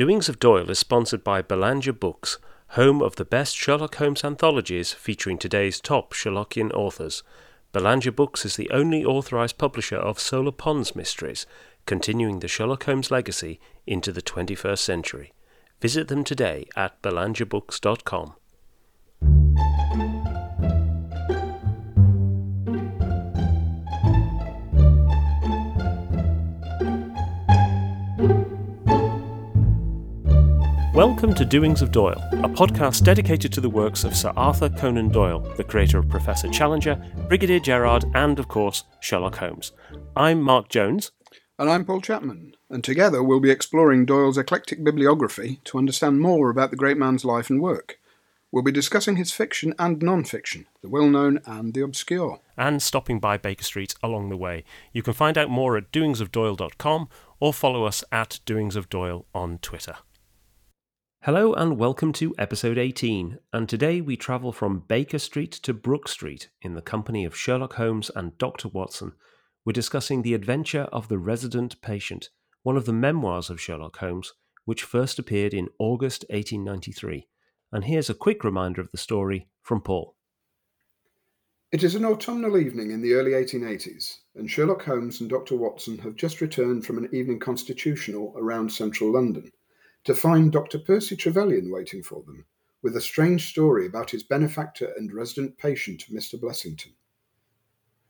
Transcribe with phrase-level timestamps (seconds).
[0.00, 4.94] Doings of Doyle is sponsored by Belanger Books, home of the best Sherlock Holmes anthologies
[4.94, 7.22] featuring today's top Sherlockian authors.
[7.72, 11.44] Belanger Books is the only authorized publisher of Solar Pons mysteries,
[11.84, 15.34] continuing the Sherlock Holmes legacy into the 21st century.
[15.82, 18.36] Visit them today at belangerbooks.com.
[30.94, 35.08] Welcome to Doings of Doyle, a podcast dedicated to the works of Sir Arthur Conan
[35.08, 36.96] Doyle, the creator of Professor Challenger,
[37.28, 39.70] Brigadier Gerard, and, of course, Sherlock Holmes.
[40.16, 41.12] I'm Mark Jones.
[41.60, 46.50] And I'm Paul Chapman, and together we'll be exploring Doyle's eclectic bibliography to understand more
[46.50, 48.00] about the great man's life and work.
[48.50, 52.40] We'll be discussing his fiction and non fiction, the well known and the obscure.
[52.56, 54.64] And stopping by Baker Street along the way.
[54.92, 59.94] You can find out more at doingsofdoyle.com or follow us at doingsofdoyle on Twitter.
[61.24, 63.40] Hello and welcome to episode 18.
[63.52, 67.74] And today we travel from Baker Street to Brook Street in the company of Sherlock
[67.74, 68.68] Holmes and Dr.
[68.68, 69.12] Watson.
[69.62, 72.30] We're discussing The Adventure of the Resident Patient,
[72.62, 74.32] one of the memoirs of Sherlock Holmes,
[74.64, 77.28] which first appeared in August 1893.
[77.70, 80.16] And here's a quick reminder of the story from Paul.
[81.70, 85.56] It is an autumnal evening in the early 1880s, and Sherlock Holmes and Dr.
[85.56, 89.50] Watson have just returned from an evening constitutional around central London
[90.04, 90.78] to find Dr.
[90.78, 92.46] Percy Trevelyan waiting for them,
[92.82, 96.40] with a strange story about his benefactor and resident patient, Mr.
[96.40, 96.92] Blessington.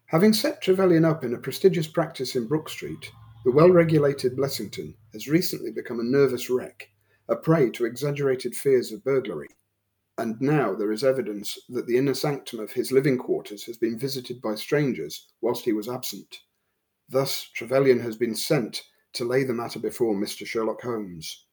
[0.06, 3.10] Having set Trevelyan up in a prestigious practice in Brook Street,
[3.44, 6.90] the well regulated Blessington has recently become a nervous wreck,
[7.28, 9.48] a prey to exaggerated fears of burglary.
[10.18, 13.98] And now there is evidence that the inner sanctum of his living quarters has been
[13.98, 16.40] visited by strangers whilst he was absent.
[17.08, 18.82] Thus, Trevelyan has been sent
[19.14, 20.46] to lay the matter before Mr.
[20.46, 21.46] Sherlock Holmes.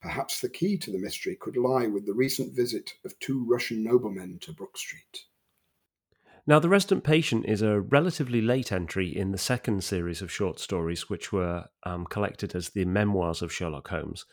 [0.00, 3.82] Perhaps the key to the mystery could lie with the recent visit of two Russian
[3.82, 5.24] noblemen to Brook Street.
[6.46, 10.58] Now, The Resident Patient is a relatively late entry in the second series of short
[10.58, 14.24] stories, which were um, collected as the memoirs of Sherlock Holmes.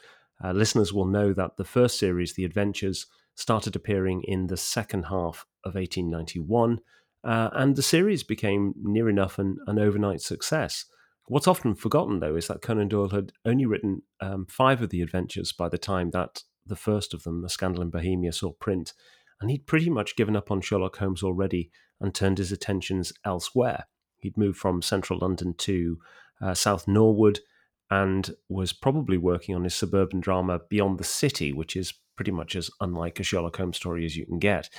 [0.42, 5.04] Uh, listeners will know that the first series, The Adventures, started appearing in the second
[5.04, 6.80] half of 1891,
[7.25, 10.86] uh, and the series became near enough an, an overnight success.
[11.28, 15.02] What's often forgotten, though, is that Conan Doyle had only written um, five of the
[15.02, 18.94] adventures by the time that the first of them, A Scandal in Bohemia, saw print,
[19.41, 23.86] and he'd pretty much given up on Sherlock Holmes already and turned his attentions elsewhere.
[24.18, 25.97] He'd moved from central London to
[26.41, 27.40] uh, South Norwood
[27.90, 32.56] and was probably working on his suburban drama Beyond the City, which is pretty much
[32.56, 34.69] as unlike a Sherlock Holmes story as you can get.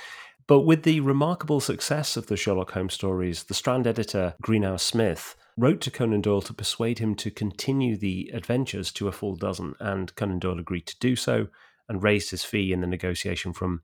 [0.47, 5.35] But with the remarkable success of the Sherlock Holmes stories, the Strand editor Greenhough Smith
[5.57, 9.73] wrote to Conan Doyle to persuade him to continue the adventures to a full dozen,
[9.79, 11.47] and Conan Doyle agreed to do so
[11.89, 13.81] and raised his fee in the negotiation from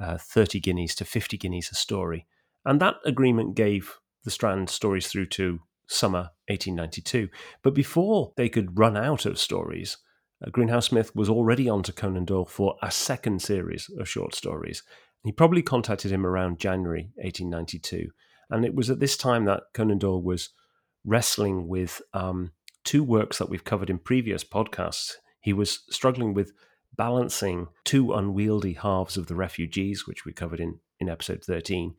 [0.00, 2.26] uh, 30 guineas to 50 guineas a story.
[2.64, 7.28] And that agreement gave the Strand stories through to summer 1892.
[7.62, 9.98] But before they could run out of stories,
[10.44, 14.34] uh, Greenhough Smith was already on to Conan Doyle for a second series of short
[14.34, 14.82] stories.
[15.24, 18.08] He probably contacted him around January 1892.
[18.50, 20.50] And it was at this time that Conan Doyle was
[21.04, 22.52] wrestling with um,
[22.84, 25.14] two works that we've covered in previous podcasts.
[25.40, 26.52] He was struggling with
[26.96, 31.94] balancing two unwieldy halves of the refugees, which we covered in, in episode 13.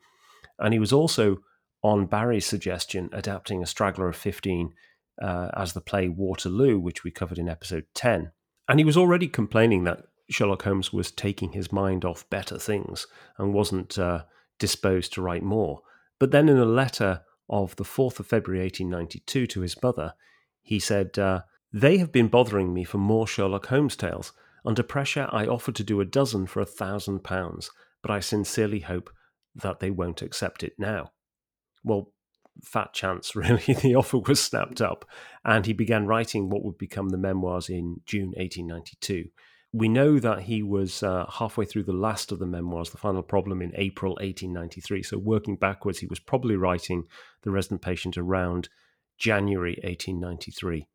[0.58, 1.38] And he was also,
[1.82, 4.72] on Barrie's suggestion, adapting A Straggler of 15
[5.20, 8.32] uh, as the play Waterloo, which we covered in episode 10.
[8.68, 13.06] And he was already complaining that Sherlock Holmes was taking his mind off better things
[13.36, 14.24] and wasn't uh,
[14.58, 15.82] disposed to write more.
[16.18, 20.14] But then in a letter of the 4th of February 1892 to his mother,
[20.62, 24.32] he said, uh, They have been bothering me for more Sherlock Holmes tales.
[24.64, 27.70] Under pressure, I offered to do a dozen for a thousand pounds,
[28.02, 29.10] but I sincerely hope
[29.54, 31.12] that they won't accept it now.
[31.84, 32.12] Well,
[32.62, 33.74] fat chance, really.
[33.74, 35.04] the offer was snapped up,
[35.44, 39.28] and he began writing what would become the memoirs in June 1892
[39.76, 43.24] we know that he was uh, halfway through the last of the memoirs, The Final
[43.24, 45.02] Problem, in April 1893.
[45.02, 47.02] So, working backwards, he was probably writing
[47.42, 48.68] The Resident Patient around
[49.18, 50.86] January 1893.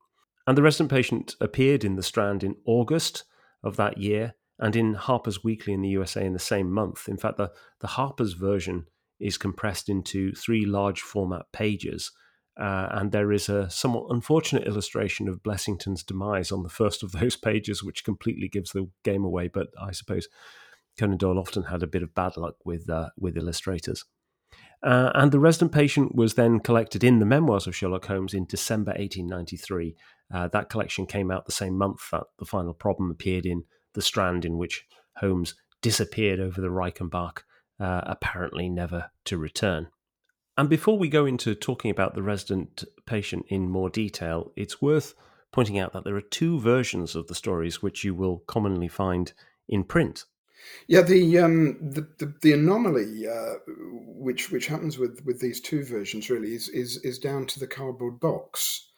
[0.48, 3.26] And The Resident Patient appeared in The Strand in August
[3.66, 7.10] of that year and in Harper's Weekly in the USA in the same month.
[7.10, 7.52] In fact, the,
[7.82, 8.86] the Harper's version
[9.20, 12.14] is compressed into three large format pages
[12.60, 17.12] uh, and there is a somewhat unfortunate illustration of Blessington's demise on the first of
[17.14, 19.48] those pages, which completely gives the game away.
[19.48, 20.28] But I suppose
[20.98, 24.06] Conan Doyle often had a bit of bad luck with uh, with illustrators.
[24.82, 28.46] Uh, and the resident patient was then collected in the memoirs of Sherlock Holmes in
[28.46, 29.96] December 1893,
[30.32, 33.64] Uh, that collection came out the same month that the final problem appeared in
[33.94, 34.86] The Strand, in which
[35.18, 37.40] Holmes disappeared over the Reichenbach,
[37.80, 39.88] uh, apparently never to return.
[40.60, 45.14] And before we go into talking about the resident patient in more detail, it's worth
[45.54, 49.32] pointing out that there are two versions of the stories which you will commonly find
[49.70, 50.26] in print.
[50.86, 53.54] Yeah, the um, the, the, the anomaly uh,
[54.04, 57.66] which which happens with, with these two versions really is is, is down to the
[57.66, 58.90] cardboard box,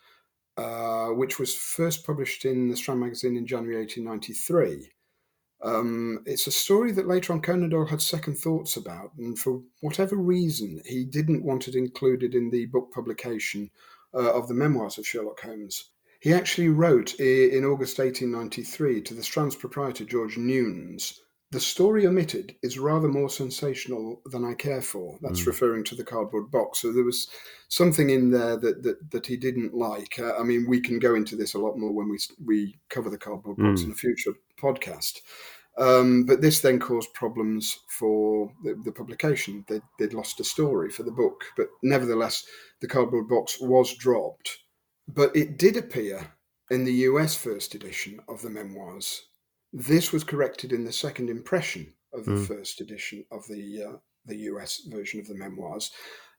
[0.58, 4.92] uh, which was first published in the Strand magazine in January 1893.
[5.64, 9.62] Um, it's a story that later on Conan Doyle had second thoughts about, and for
[9.82, 13.70] whatever reason, he didn't want it included in the book publication
[14.14, 15.92] uh, of the memoirs of Sherlock Holmes.
[16.20, 21.20] He actually wrote in August 1893 to the Strand's proprietor, George Newnes,
[21.52, 25.20] the story omitted is rather more sensational than I care for.
[25.22, 25.48] That's mm.
[25.48, 26.80] referring to the cardboard box.
[26.80, 27.30] So there was
[27.68, 30.18] something in there that that, that he didn't like.
[30.18, 33.10] Uh, I mean, we can go into this a lot more when we we cover
[33.10, 33.86] the cardboard box mm.
[33.86, 34.32] in a future
[34.62, 35.20] podcast.
[35.78, 39.64] Um, but this then caused problems for the, the publication.
[39.68, 42.46] They'd, they'd lost a story for the book, but nevertheless,
[42.82, 44.58] the cardboard box was dropped.
[45.08, 46.34] But it did appear
[46.70, 49.24] in the US first edition of the memoirs
[49.74, 52.48] this was corrected in the second impression of the mm.
[52.48, 55.92] first edition of the uh, the US version of the memoirs.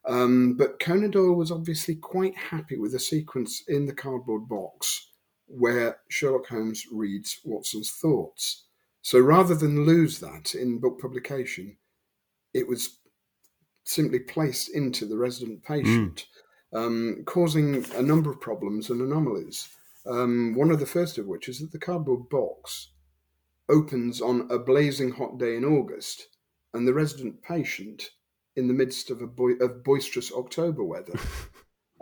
[0.05, 5.12] Um, but Conan Doyle was obviously quite happy with the sequence in the cardboard box
[5.57, 8.65] where Sherlock Holmes reads Watson's thoughts.
[9.01, 11.77] So rather than lose that in book publication,
[12.53, 12.99] it was
[13.83, 16.27] simply placed into the resident patient,
[16.73, 16.85] mm.
[16.85, 19.67] um, causing a number of problems and anomalies.
[20.05, 22.89] Um, one of the first of which is that the cardboard box
[23.69, 26.27] opens on a blazing hot day in August,
[26.73, 28.09] and the resident patient
[28.55, 31.13] in the midst of a boy, of boisterous October weather.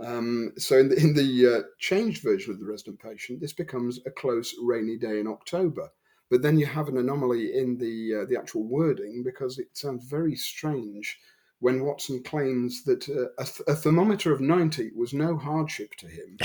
[0.05, 3.99] um, so in the, in the uh, changed version of the resident patient, this becomes
[4.05, 5.89] a close rainy day in October.
[6.29, 10.05] But then you have an anomaly in the uh, the actual wording because it sounds
[10.05, 11.19] very strange
[11.59, 16.07] when Watson claims that uh, a, th- a thermometer of 90 was no hardship to
[16.07, 16.37] him.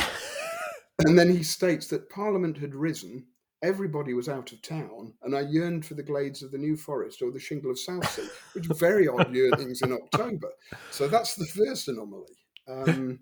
[1.06, 3.26] and then he states that Parliament had risen
[3.62, 7.22] everybody was out of town, and I yearned for the glades of the New Forest
[7.22, 10.50] or the shingle of Southsea, which are very odd yearnings in October.
[10.90, 12.36] So that's the first anomaly.
[12.68, 13.20] Um,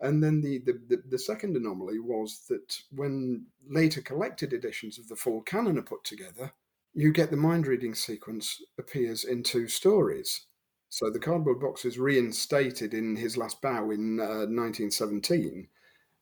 [0.00, 5.08] and then the, the, the, the, second anomaly was that when later collected editions of
[5.08, 6.52] the full canon are put together,
[6.94, 10.46] you get the mind reading sequence appears in two stories.
[10.88, 15.68] So the cardboard box is reinstated in his last bow in uh, 1917,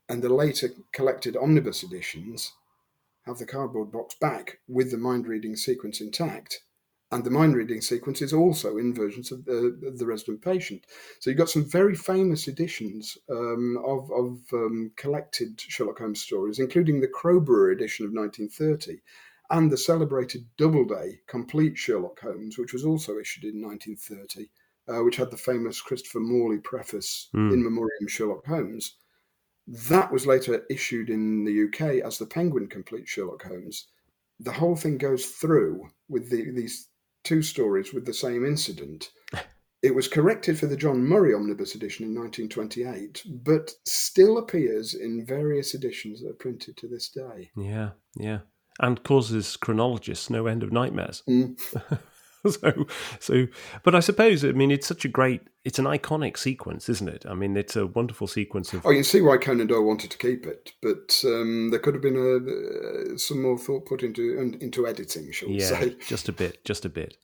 [0.09, 2.53] and the later collected omnibus editions
[3.25, 6.61] have the cardboard box back with the mind reading sequence intact.
[7.11, 10.85] And the mind reading sequence is also in versions of the, the resident patient.
[11.19, 16.59] So you've got some very famous editions um, of, of um, collected Sherlock Holmes stories,
[16.59, 18.99] including the Crowborough edition of 1930
[19.49, 24.49] and the celebrated Doubleday Complete Sherlock Holmes, which was also issued in 1930,
[24.89, 27.53] uh, which had the famous Christopher Morley preface mm.
[27.53, 28.95] in memoriam Sherlock Holmes.
[29.67, 33.87] That was later issued in the UK as the Penguin Complete Sherlock Holmes.
[34.39, 36.89] The whole thing goes through with the, these
[37.27, 39.11] two stories with the same incident.
[39.83, 45.25] It was corrected for the John Murray Omnibus edition in 1928, but still appears in
[45.25, 47.51] various editions that are printed to this day.
[47.57, 48.39] Yeah, yeah.
[48.79, 51.21] And causes chronologists no end of nightmares.
[51.27, 51.59] Mm.
[52.61, 52.85] so,
[53.19, 53.47] so,
[53.83, 57.25] but I suppose I mean it's such a great, it's an iconic sequence, isn't it?
[57.27, 58.85] I mean, it's a wonderful sequence of.
[58.85, 61.93] Oh, you can see why Conan Doyle wanted to keep it, but um, there could
[61.93, 65.95] have been a, uh, some more thought put into into editing, shall yeah, say?
[66.07, 67.17] just a bit, just a bit.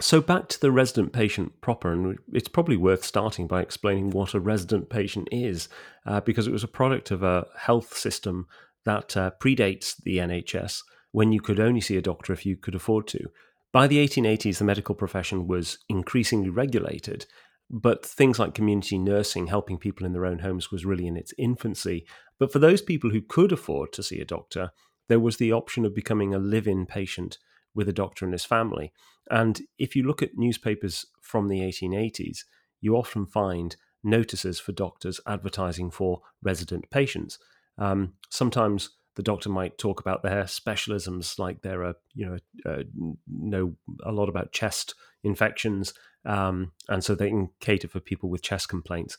[0.00, 4.32] So back to the resident patient proper, and it's probably worth starting by explaining what
[4.32, 5.68] a resident patient is,
[6.06, 8.46] uh, because it was a product of a health system
[8.84, 10.82] that uh, predates the NHS,
[11.12, 13.30] when you could only see a doctor if you could afford to.
[13.72, 17.26] By the 1880s, the medical profession was increasingly regulated,
[17.70, 21.32] but things like community nursing, helping people in their own homes, was really in its
[21.38, 22.04] infancy.
[22.38, 24.72] But for those people who could afford to see a doctor,
[25.08, 27.38] there was the option of becoming a live in patient
[27.74, 28.92] with a doctor and his family.
[29.30, 32.40] And if you look at newspapers from the 1880s,
[32.80, 37.38] you often find notices for doctors advertising for resident patients.
[37.78, 42.38] Um, sometimes the doctor might talk about their specialisms, like there are, you know,
[42.70, 42.82] uh,
[43.28, 43.74] know
[44.04, 48.68] a lot about chest infections, um, and so they can cater for people with chest
[48.68, 49.18] complaints.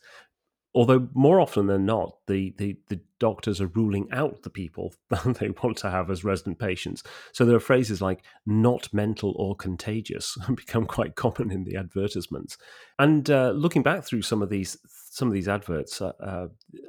[0.74, 5.38] Although more often than not, the, the, the doctors are ruling out the people that
[5.40, 7.04] they want to have as resident patients.
[7.34, 12.58] So there are phrases like "not mental or contagious" become quite common in the advertisements.
[12.98, 14.78] And uh, looking back through some of these
[15.12, 16.48] some of these adverts, uh, uh,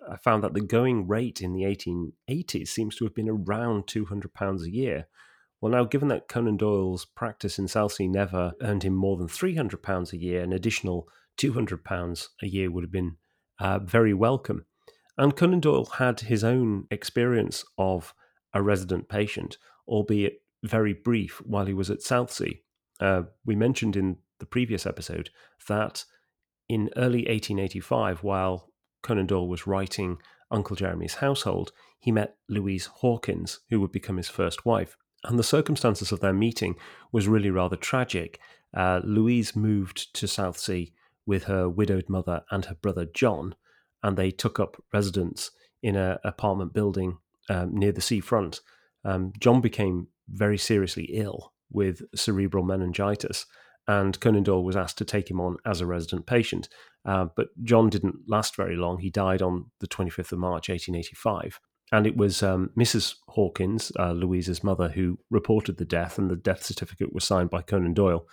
[0.08, 4.62] I found that the going rate in the 1880s seems to have been around £200
[4.62, 5.08] a year.
[5.60, 10.12] Well, now, given that Conan Doyle's practice in Southsea never earned him more than £300
[10.12, 13.16] a year, an additional £200 a year would have been
[13.58, 14.66] uh, very welcome.
[15.18, 18.14] And Conan Doyle had his own experience of
[18.54, 22.60] a resident patient, albeit very brief, while he was at Southsea.
[23.00, 25.30] Uh, we mentioned in the previous episode
[25.66, 26.04] that
[26.68, 28.70] in early 1885, while
[29.02, 30.18] Conan Doyle was writing
[30.50, 34.96] Uncle Jeremy's Household, he met Louise Hawkins, who would become his first wife.
[35.24, 36.76] And the circumstances of their meeting
[37.12, 38.40] was really rather tragic.
[38.74, 40.88] Uh, Louise moved to Southsea
[41.26, 43.54] with her widowed mother and her brother John,
[44.02, 45.50] and they took up residence
[45.82, 48.60] in an apartment building um, near the seafront.
[49.04, 53.46] Um, John became very seriously ill with cerebral meningitis,
[53.88, 56.68] and Conan Doyle was asked to take him on as a resident patient.
[57.04, 58.98] Uh, but John didn't last very long.
[58.98, 61.58] He died on the 25th of March, 1885.
[61.90, 63.16] And it was um, Mrs.
[63.28, 64.14] Hawkins, uh,
[64.62, 68.26] mother, who reported the death, and the death certificate was signed by Conan Doyle.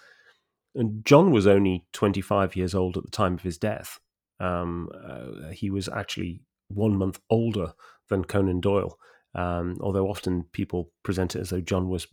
[0.76, 4.00] And John was only 25 years old at the time of his death.
[4.40, 7.74] Um, uh, he was actually one month older
[8.10, 8.98] than Conan Doyle,
[9.36, 12.08] um, although often people present it as though John was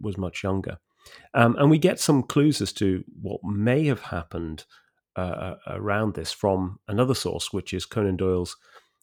[0.00, 0.78] was much younger.
[1.34, 4.64] Um, and we get some clues as to what may have happened
[5.14, 8.56] uh, uh around this from another source, which is Conan Doyle's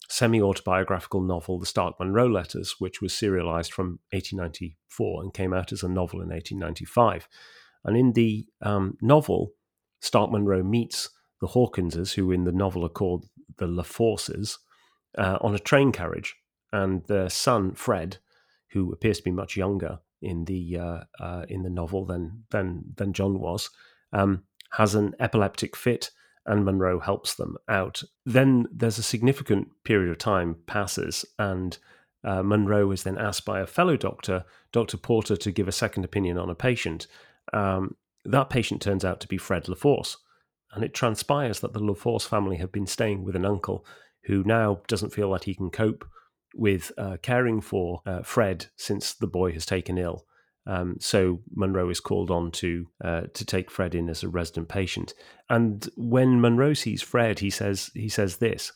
[0.10, 5.72] semi autobiographical novel, The Stark Munro Letters, which was serialized from 1894 and came out
[5.72, 7.27] as a novel in 1895.
[7.86, 9.51] And in the um, novel,
[10.01, 13.25] Stark Munro meets the Hawkinses, who in the novel are called
[13.58, 14.58] the LaForces,
[15.18, 16.36] uh, on a train carriage.
[16.74, 18.18] And their son, Fred,
[18.72, 22.84] who appears to be much younger in the uh, uh, in the novel than than
[22.96, 23.70] than John was,
[24.14, 26.12] um, has an epileptic fit,
[26.46, 28.04] and Munro helps them out.
[28.26, 31.78] Then there's a significant period of time passes, and
[32.24, 36.04] uh, Munro is then asked by a fellow doctor, Doctor Porter, to give a second
[36.04, 37.08] opinion on a patient.
[37.54, 37.96] Um,
[38.26, 40.18] that patient turns out to be Fred LaForce,
[40.74, 43.86] and it transpires that the LaForce family have been staying with an uncle
[44.26, 46.06] who now doesn't feel that he can cope
[46.56, 50.25] with uh, caring for uh, Fred since the boy has taken ill.
[50.65, 54.68] Um, so Munro is called on to uh, to take Fred in as a resident
[54.68, 55.13] patient.
[55.50, 58.72] And when Munro sees Fred, he says he says this: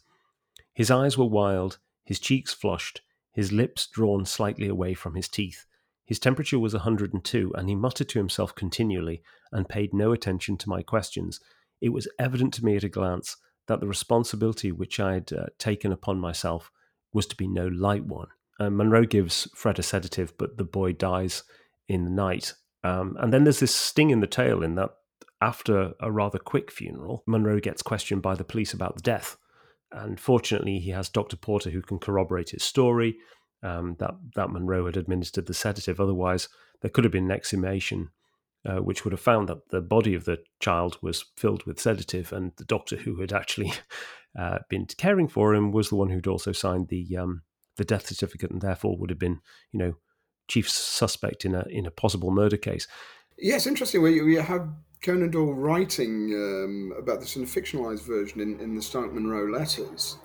[0.74, 3.02] his eyes were wild, his cheeks flushed,
[3.32, 5.66] his lips drawn slightly away from his teeth.
[6.06, 10.70] His temperature was 102, and he muttered to himself continually and paid no attention to
[10.70, 11.40] my questions.
[11.80, 13.38] It was evident to me at a glance
[13.68, 16.72] that the responsibility which I had uh, taken upon myself
[17.14, 18.28] was to be no light one.
[18.60, 21.44] Uh, Munro gives Fred a sedative, but the boy dies
[21.88, 22.54] in the night.
[22.84, 24.92] Um, and then there's this sting in the tail in that
[25.42, 29.38] after a rather quick funeral, Munro gets questioned by the police about the death.
[29.92, 31.36] And fortunately, he has Dr.
[31.36, 33.18] Porter who can corroborate his story
[33.62, 36.00] um, that, that Munro had administered the sedative.
[36.00, 36.50] Otherwise,
[36.82, 38.10] there could have been an exhumation
[38.66, 42.32] uh, which would have found that the body of the child was filled with sedative,
[42.32, 43.74] and the doctor who had actually
[44.40, 47.42] uh, been caring for him was the one who'd also signed the um,
[47.78, 49.40] the death certificate, and therefore would have been,
[49.72, 49.94] you know,
[50.48, 52.88] chief suspect in a in a possible murder case.
[53.38, 54.02] Yes, interesting.
[54.02, 54.70] We, have
[55.02, 59.52] Conan Doyle writing um, about this in a fictionalized version in, in the Stark Munro
[59.52, 60.18] letters,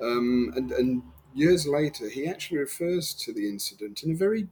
[0.00, 1.02] um, and and
[1.34, 4.48] years later he actually refers to the incident in a very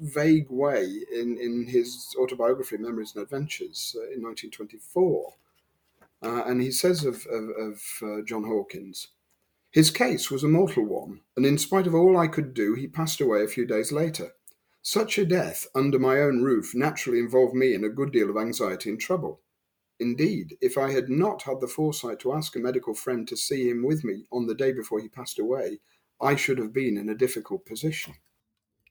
[0.00, 5.34] vague way in, in his autobiography, Memories and Adventures, uh, in 1924.
[6.22, 9.08] Uh, and he says of, of, of uh, John Hawkins,
[9.72, 12.86] his case was a mortal one, and in spite of all I could do, he
[12.86, 14.32] passed away a few days later.
[14.82, 18.36] Such a death under my own roof naturally involved me in a good deal of
[18.36, 19.40] anxiety and trouble.
[19.98, 23.70] Indeed, if I had not had the foresight to ask a medical friend to see
[23.70, 25.78] him with me on the day before he passed away,
[26.20, 28.14] I should have been in a difficult position.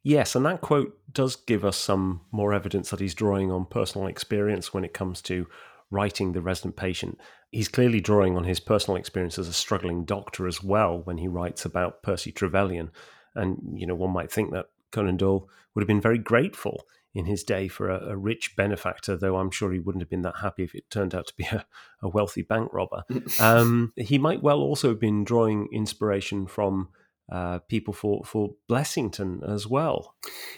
[0.04, 4.08] Yes, and that quote does give us some more evidence that he's drawing on personal
[4.08, 5.48] experience when it comes to
[5.92, 7.20] writing the resident patient.
[7.52, 11.28] He's clearly drawing on his personal experience as a struggling doctor as well when he
[11.28, 12.92] writes about Percy Trevelyan.
[13.36, 17.26] And, you know, one might think that Conan Doyle would have been very grateful in
[17.26, 20.38] his day for a, a rich benefactor, though I'm sure he wouldn't have been that
[20.42, 21.66] happy if it turned out to be a,
[22.02, 23.04] a wealthy bank robber.
[23.40, 26.90] um, he might well also have been drawing inspiration from
[27.32, 30.16] uh, people for, for Blessington as well.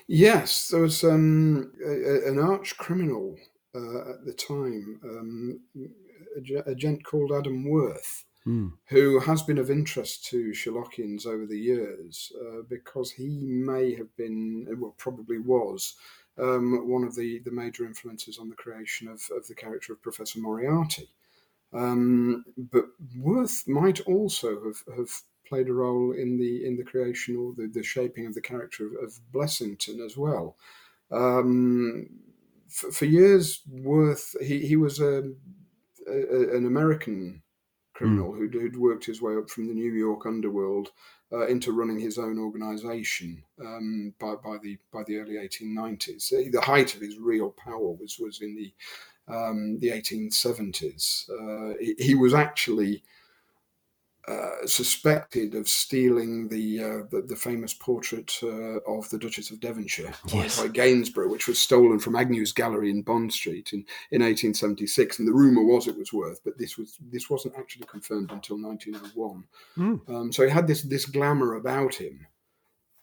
[0.07, 3.37] Yes, there was um, a, an arch criminal
[3.75, 8.71] uh, at the time, um, a, a, gent called Adam Worth, mm.
[8.87, 14.15] who has been of interest to Sherlockians over the years uh, because he may have
[14.15, 15.95] been, well, probably was.
[16.39, 20.01] Um, one of the, the major influences on the creation of, of the character of
[20.01, 21.07] Professor Moriarty.
[21.71, 25.09] Um, but Worth might also have, have
[25.47, 28.87] played a role in the in the creation or the, the shaping of the character
[28.87, 30.57] of, of Blessington as well.
[31.11, 32.09] Um,
[32.69, 35.31] for, for, years, Worth he, he was a,
[36.07, 37.43] a an American
[37.93, 38.37] criminal mm.
[38.37, 40.89] who'd, who'd, worked his way up from the New York underworld
[41.31, 46.29] uh, into running his own organisation um, by, by the by the early 1890s.
[46.51, 48.73] The height of his real power was was in the
[49.27, 51.29] um, the 1870s.
[51.29, 53.03] Uh, he, he, was actually
[54.25, 59.59] uh, suspected of stealing the, uh, the, the famous portrait uh, of the Duchess of
[59.59, 60.57] Devonshire yes.
[60.57, 63.79] by, by, Gainsborough, which was stolen from Agnew's Gallery in Bond Street in,
[64.11, 65.19] in 1876.
[65.19, 68.61] And the rumor was it was Worth, but this was this wasn't actually confirmed until
[68.61, 69.43] 1901.
[69.77, 70.09] Mm.
[70.09, 72.27] Um, so he had this this glamour about him.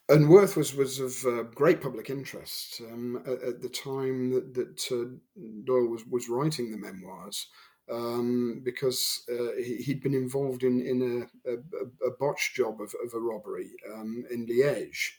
[0.09, 4.53] And Worth was was of uh, great public interest um, at, at, the time that,
[4.55, 5.11] that uh,
[5.65, 7.47] Doyle was was writing the memoirs
[7.91, 12.93] um, because uh, he, had been involved in, in a, a, a botched job of,
[13.05, 15.11] of a robbery um, in Liège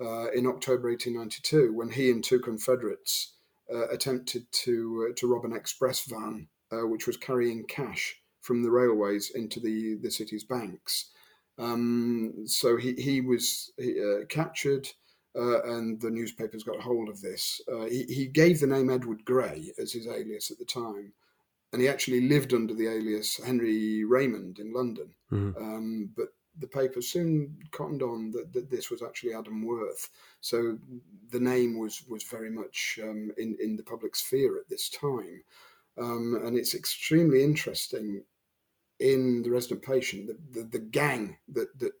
[0.00, 3.34] uh, in October 1892 when he and two Confederates
[3.72, 8.62] uh, attempted to, uh, to rob an express van uh, which was carrying cash from
[8.62, 11.10] the railways into the, the city's banks.
[11.58, 14.88] Um, so he, he was uh, captured.
[15.34, 17.58] Uh, and the newspapers got hold of this.
[17.66, 21.14] Uh, he, he, gave the name Edward Grey as his alias at the time,
[21.72, 25.14] and he actually lived under the alias Henry Raymond in London.
[25.30, 25.56] Mm.
[25.56, 30.10] Um, but the paper soon cottoned on that, that, this was actually Adam Worth.
[30.40, 30.78] So
[31.30, 35.42] the name was was very much um, in in the public sphere at this time,
[35.98, 38.22] um, and it's extremely interesting
[39.00, 41.92] in the resident patient the, the, the gang that that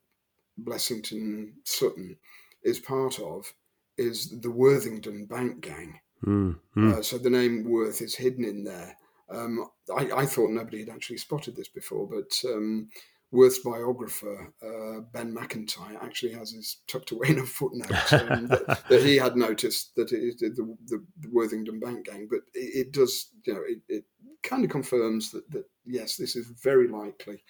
[0.62, 2.16] Blessington Sutton
[2.62, 3.52] is part of
[3.96, 6.00] is the Worthington Bank Gang.
[6.24, 6.92] Mm, mm.
[6.92, 8.96] Uh, so the name Worth is hidden in there.
[9.32, 12.88] Um, I, I, thought nobody had actually spotted this before, but um,
[13.30, 18.82] Worth's biographer, uh, Ben Macintyre, actually has this tucked away in a footnote um, that,
[18.88, 22.28] that, he had noticed that it is the, the, Worthington Bank Gang.
[22.30, 24.04] But it, it does, you know, it, it,
[24.42, 27.42] kind of confirms that, that, yes, this is very likely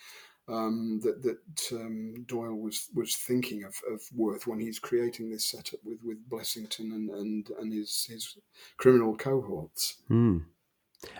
[0.48, 5.46] um, that that um, Doyle was was thinking of, of Worth when he's creating this
[5.46, 8.36] setup with with Blessington and and, and his his
[8.76, 10.02] criminal cohorts.
[10.10, 10.44] Mm.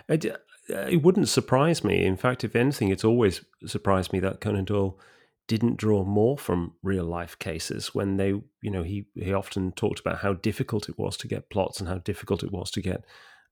[0.07, 0.25] It,
[0.69, 2.05] it wouldn't surprise me.
[2.05, 4.99] In fact, if anything, it's always surprised me that Conan Doyle
[5.47, 8.29] didn't draw more from real life cases when they,
[8.61, 11.89] you know, he, he often talked about how difficult it was to get plots and
[11.89, 13.03] how difficult it was to get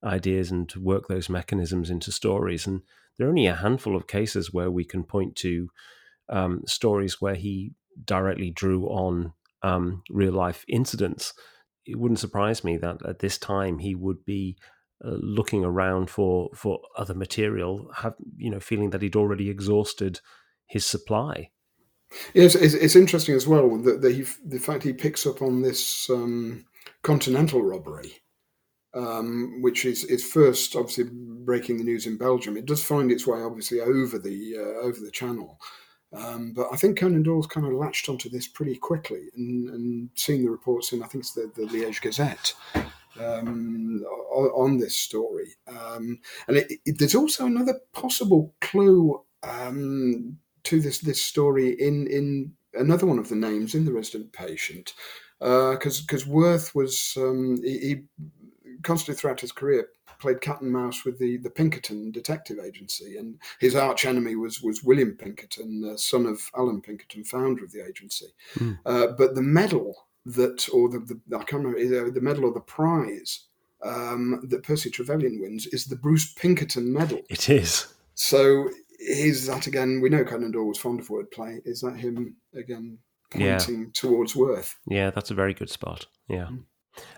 [0.02, 2.66] ideas and to work those mechanisms into stories.
[2.66, 2.80] And
[3.16, 5.68] there are only a handful of cases where we can point to
[6.30, 7.72] um, stories where he
[8.04, 11.34] directly drew on um, real life incidents.
[11.84, 14.56] It wouldn't surprise me that at this time he would be
[15.04, 20.20] uh, looking around for for other material, have you know, feeling that he'd already exhausted
[20.66, 21.50] his supply.
[22.34, 26.10] Yes, it's, it's interesting as well that the, the fact he picks up on this
[26.10, 26.64] um,
[27.02, 28.12] continental robbery,
[28.94, 32.56] um, which is is first obviously breaking the news in Belgium.
[32.56, 35.58] It does find its way obviously over the uh, over the channel.
[36.14, 40.10] Um, but I think Conan Doyle's kind of latched onto this pretty quickly and, and
[40.14, 42.52] seen the reports in, I think it's the, the Liège Gazette,
[43.22, 45.48] um, on, this story.
[45.66, 52.06] Um, and it, it, there's also another possible clue um, to this this story in
[52.06, 54.94] in another one of the names in the resident patient,
[55.38, 58.02] because uh, because Worth was um, he, he,
[58.82, 63.38] constantly throughout his career played cat and mouse with the the Pinkerton detective agency, and
[63.58, 67.84] his arch enemy was was William Pinkerton, uh, son of Allan Pinkerton, founder of the
[67.84, 68.32] agency.
[68.54, 68.78] Mm.
[68.86, 72.60] Uh, but the medal that, or the, the I can't remember, the medal or the
[72.60, 73.46] prize
[73.84, 77.20] um, that Percy Trevelyan wins is the Bruce Pinkerton Medal.
[77.28, 77.92] It is.
[78.14, 80.00] So is that again?
[80.00, 81.60] We know Conan Doyle was fond of wordplay.
[81.64, 82.98] Is that him again
[83.30, 83.86] pointing yeah.
[83.92, 84.78] towards Worth?
[84.86, 86.06] Yeah, that's a very good spot.
[86.28, 86.46] Yeah.
[86.46, 86.64] Mm.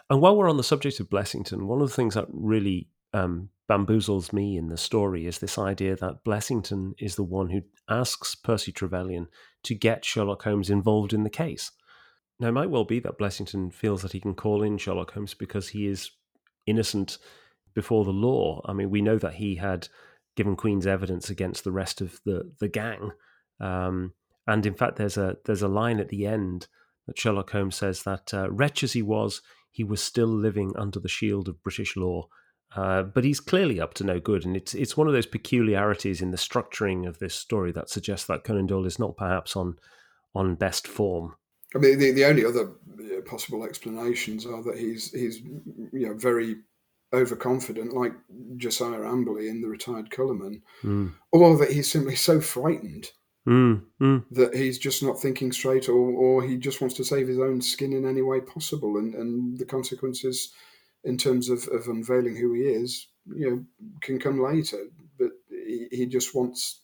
[0.08, 3.50] And while we're on the subject of Blessington, one of the things that really um,
[3.68, 8.34] bamboozles me in the story is this idea that Blessington is the one who asks
[8.34, 9.26] Percy Trevelyan
[9.64, 11.72] to get Sherlock Holmes involved in the case.
[12.40, 15.34] Now, it might well be that Blessington feels that he can call in Sherlock Holmes
[15.34, 16.10] because he is
[16.66, 17.18] innocent
[17.74, 18.60] before the law.
[18.64, 19.88] I mean, we know that he had
[20.36, 23.12] given Queen's evidence against the rest of the the gang,
[23.60, 24.14] um,
[24.46, 26.66] and in fact, there's a there's a line at the end
[27.06, 30.98] that Sherlock Holmes says that uh, wretch as he was, he was still living under
[30.98, 32.28] the shield of British law.
[32.74, 36.20] Uh, but he's clearly up to no good, and it's it's one of those peculiarities
[36.20, 39.76] in the structuring of this story that suggests that Conan Doyle is not perhaps on
[40.34, 41.36] on best form.
[41.74, 42.72] I mean, the, the only other
[43.24, 46.56] possible explanations are that he's he's you know very
[47.12, 48.12] overconfident, like
[48.56, 51.12] Josiah Amberley in The Retired Colourman, mm.
[51.32, 53.10] or that he's simply so frightened
[53.46, 54.24] mm, mm.
[54.32, 57.60] that he's just not thinking straight, or, or he just wants to save his own
[57.60, 60.52] skin in any way possible, and, and the consequences
[61.04, 63.64] in terms of, of unveiling who he is, you know,
[64.00, 64.78] can come later.
[65.18, 66.80] But he, he just wants.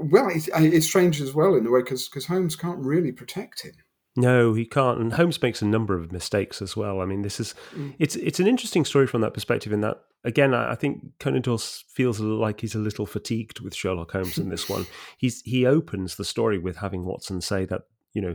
[0.00, 3.72] Well, it's, it's strange as well in a way because Holmes can't really protect him.
[4.16, 4.98] No, he can't.
[4.98, 7.00] And Holmes makes a number of mistakes as well.
[7.00, 7.94] I mean, this is mm.
[8.00, 9.72] it's it's an interesting story from that perspective.
[9.72, 13.76] In that, again, I, I think Conan Doyle feels like he's a little fatigued with
[13.76, 14.86] Sherlock Holmes in this one.
[15.18, 17.82] He's he opens the story with having Watson say that
[18.12, 18.34] you know,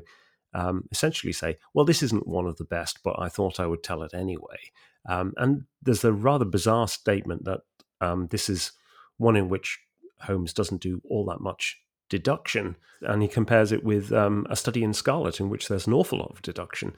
[0.54, 3.84] um, essentially say, "Well, this isn't one of the best, but I thought I would
[3.84, 4.71] tell it anyway."
[5.10, 7.60] Um, and there's a rather bizarre statement that
[7.99, 8.71] um, this is
[9.17, 9.80] one in which
[10.23, 12.75] Holmes doesn't do all that much deduction.
[13.01, 16.19] And he compares it with um, a study in Scarlet, in which there's an awful
[16.19, 16.93] lot of deduction.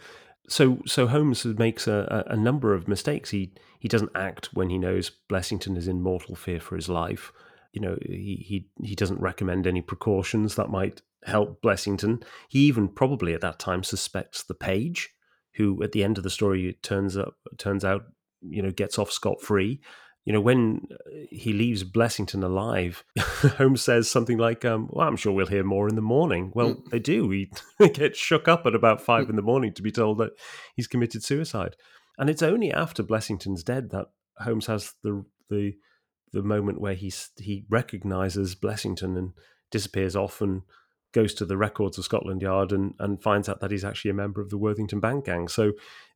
[0.47, 3.31] So, so Holmes makes a, a, number of mistakes.
[3.31, 7.31] He he doesn't act when he knows Blessington is in mortal fear for his life.
[7.73, 12.21] You know, he he he doesn't recommend any precautions that might help Blessington.
[12.47, 15.15] He even probably at that time suspects the page,
[15.55, 18.03] who at the end of the story turns up turns out
[18.41, 19.81] you know gets off scot free
[20.25, 20.95] you know, when uh,
[21.29, 23.03] he leaves Blessington alive,
[23.57, 26.75] Holmes says something like, um, "Well, I'm sure we'll hear more in the morning." Well,
[26.75, 26.89] mm.
[26.89, 27.29] they do.
[27.29, 27.51] He
[27.93, 29.29] gets shook up at about five mm.
[29.29, 30.31] in the morning to be told that
[30.75, 31.75] he's committed suicide,
[32.17, 34.07] and it's only after Blessington's dead that
[34.39, 35.75] Holmes has the the
[36.33, 39.33] the moment where he he recognizes Blessington and
[39.69, 40.63] disappears off and
[41.15, 44.15] goes to the records of Scotland Yard and, and finds out that he's actually a
[44.15, 45.47] member of the Worthington Bank gang.
[45.47, 45.71] So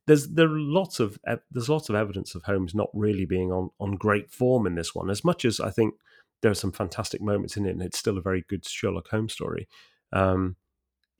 [0.06, 1.18] there's there are lots of
[1.50, 4.94] there's lots of evidence of Holmes not really being on on great form in this
[4.94, 5.08] one.
[5.08, 5.94] As much as I think
[6.42, 9.32] there are some fantastic moments in it, and it's still a very good Sherlock Holmes
[9.32, 9.66] story.
[10.12, 10.56] Um,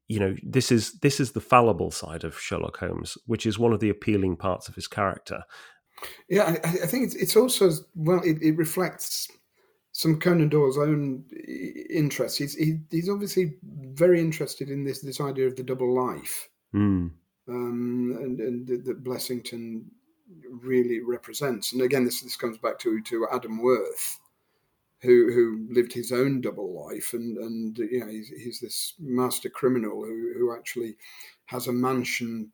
[0.08, 3.72] you know, this is this is the fallible side of Sherlock Holmes, which is one
[3.72, 5.44] of the appealing parts of his character.
[6.28, 9.28] Yeah, I, I think it's, it's also well, it, it reflects
[10.00, 11.24] some Conan Doyle's own
[11.90, 12.38] interests.
[12.38, 17.10] He's he, he's obviously very interested in this this idea of the double life, mm.
[17.48, 19.82] um, and and that Blessington
[20.62, 21.74] really represents.
[21.74, 24.18] And again, this this comes back to to Adam Worth,
[25.02, 29.50] who who lived his own double life, and and you know he's, he's this master
[29.50, 30.96] criminal who who actually
[31.44, 32.50] has a mansion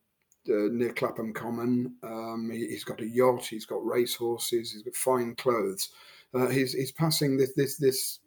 [0.49, 1.95] uh, near Clapham Common.
[2.03, 3.45] Um, he, has got a yacht.
[3.45, 4.73] He's got racehorses.
[4.73, 5.91] He's got fine clothes
[6.33, 8.19] uh, he's he's passing this this this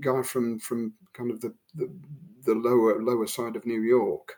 [0.00, 1.90] guy from from kind of the, the,
[2.44, 4.36] the lower lower side of New York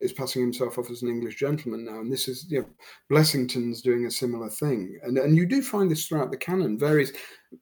[0.00, 2.66] is passing himself off as an English gentleman now, and this is you know
[3.08, 7.10] Blessington's doing a similar thing, and and you do find this throughout the canon, various
[7.10, 7.56] uh,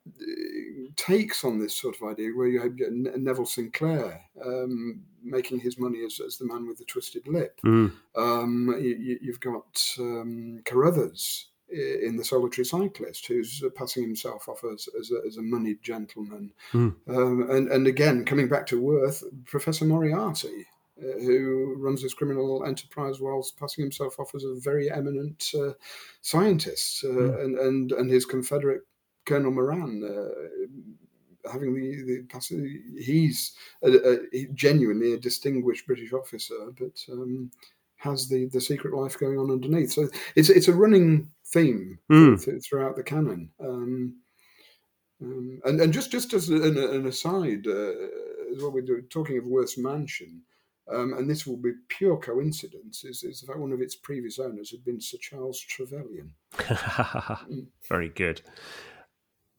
[0.97, 3.73] takes on this sort of idea, where you have Neville St.
[3.73, 7.59] Clair um, making his money as, as the man with the twisted lip.
[7.65, 7.93] Mm.
[8.17, 14.89] Um, you, have got um, Carruthers in the solitary cyclist who's passing himself off as,
[14.99, 16.53] as, a, as a moneyed gentleman.
[16.73, 16.95] Mm.
[17.09, 20.67] Um, and, and again, coming back to Worth, Professor Moriarty,
[21.01, 25.73] uh, who runs this criminal enterprise whilst passing himself off as a very eminent uh,
[26.23, 27.45] scientist, uh, mm.
[27.45, 28.83] and, and, and his confederate
[29.25, 30.03] Colonel Moran.
[30.03, 33.53] Uh, having the, the he's
[33.83, 37.51] a, a, genuinely a distinguished British officer, but um,
[37.99, 39.93] has the the secret life going on underneath.
[39.93, 42.43] So it's it's a running theme mm.
[42.43, 43.51] th- throughout the canon.
[43.61, 44.17] Um,
[45.21, 47.93] um, and and just just as an, an aside, uh,
[48.53, 50.43] as what we're doing, talking of Worth's Mansion,
[50.93, 54.71] um, and this will be pure coincidence, is, is that one of its previous owners
[54.71, 56.33] had been Sir Charles Trevelyan.
[56.53, 57.67] mm.
[57.89, 58.43] Very good.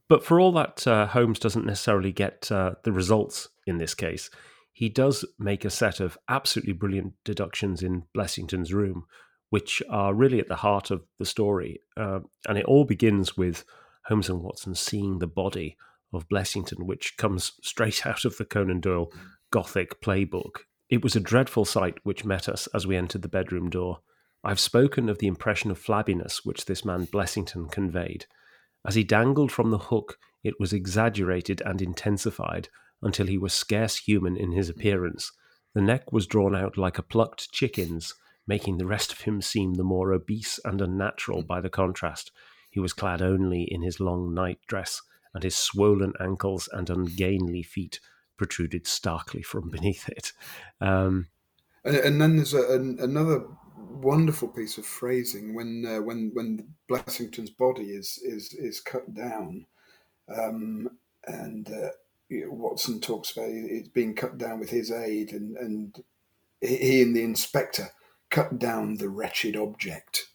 [0.08, 4.32] But for all that, uh, Holmes doesn't necessarily get uh, the results in this case.
[4.80, 9.08] He does make a set of absolutely brilliant deductions in Blessington's room,
[9.50, 11.82] which are really at the heart of the story.
[11.98, 13.66] Uh, and it all begins with
[14.06, 15.76] Holmes and Watson seeing the body
[16.14, 19.12] of Blessington, which comes straight out of the Conan Doyle
[19.52, 20.60] Gothic playbook.
[20.90, 24.00] It was a dreadful sight which met us as we entered the bedroom door.
[24.46, 28.28] I've spoken of the impression of flabbiness which this man Blessington conveyed.
[28.88, 32.70] As he dangled from the hook, it was exaggerated and intensified
[33.02, 35.32] until he was scarce human in his appearance.
[35.74, 38.16] The neck was drawn out like a plucked chicken's,
[38.48, 42.32] making the rest of him seem the more obese and unnatural by the contrast.
[42.70, 45.02] He was clad only in his long night dress,
[45.34, 48.00] and his swollen ankles and ungainly feet
[48.38, 50.34] protruded starkly from beneath it.
[50.82, 51.28] Um,
[51.84, 53.46] and, and, then there's a, an, another
[53.78, 59.66] wonderful piece of phrasing when uh, when when Blessington's body is is is cut down,
[60.34, 60.90] um,
[61.26, 61.90] and uh,
[62.30, 66.04] you know, Watson talks about it being cut down with his aid, and and
[66.62, 67.90] he and the inspector
[68.30, 70.28] cut down the wretched object.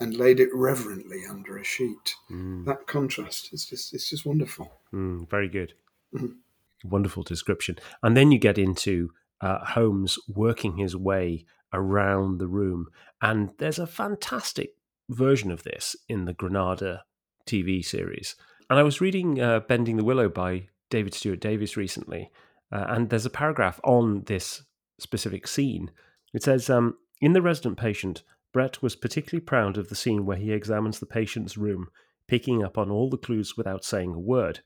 [0.00, 2.16] and laid it reverently under a sheet.
[2.28, 2.64] Mm.
[2.64, 4.80] That contrast is just it's just wonderful.
[4.92, 5.74] Mm, very good.
[6.14, 6.88] Mm-hmm.
[6.90, 7.78] Wonderful description.
[8.02, 12.88] And then you get into uh, Holmes working his way around the room,
[13.20, 14.70] and there's a fantastic
[15.08, 17.04] version of this in the Granada
[17.46, 18.34] TV series.
[18.68, 22.30] And I was reading uh, Bending the Willow by David Stuart Davies recently,
[22.70, 24.62] uh, and there's a paragraph on this
[25.00, 25.90] specific scene.
[26.34, 30.36] It says, um, In The Resident Patient, Brett was particularly proud of the scene where
[30.36, 31.88] he examines the patient's room,
[32.28, 34.60] picking up on all the clues without saying a word.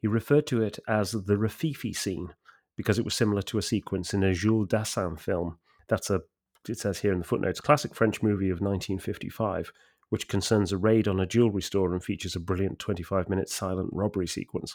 [0.00, 2.34] He referred to it as the Rififi scene
[2.76, 5.58] because it was similar to a sequence in a Jules Dassin film.
[5.88, 6.22] That's a,
[6.68, 9.72] it says here in the footnotes, classic French movie of 1955,
[10.08, 13.90] which concerns a raid on a jewelry store and features a brilliant 25 minute silent
[13.92, 14.74] robbery sequence.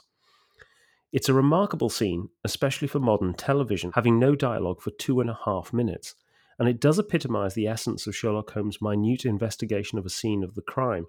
[1.16, 5.40] It's a remarkable scene, especially for modern television, having no dialogue for two and a
[5.46, 6.14] half minutes,
[6.60, 10.56] and it does epitomize the essence of Sherlock Holmes' minute investigation of a scene of
[10.56, 11.08] the crime.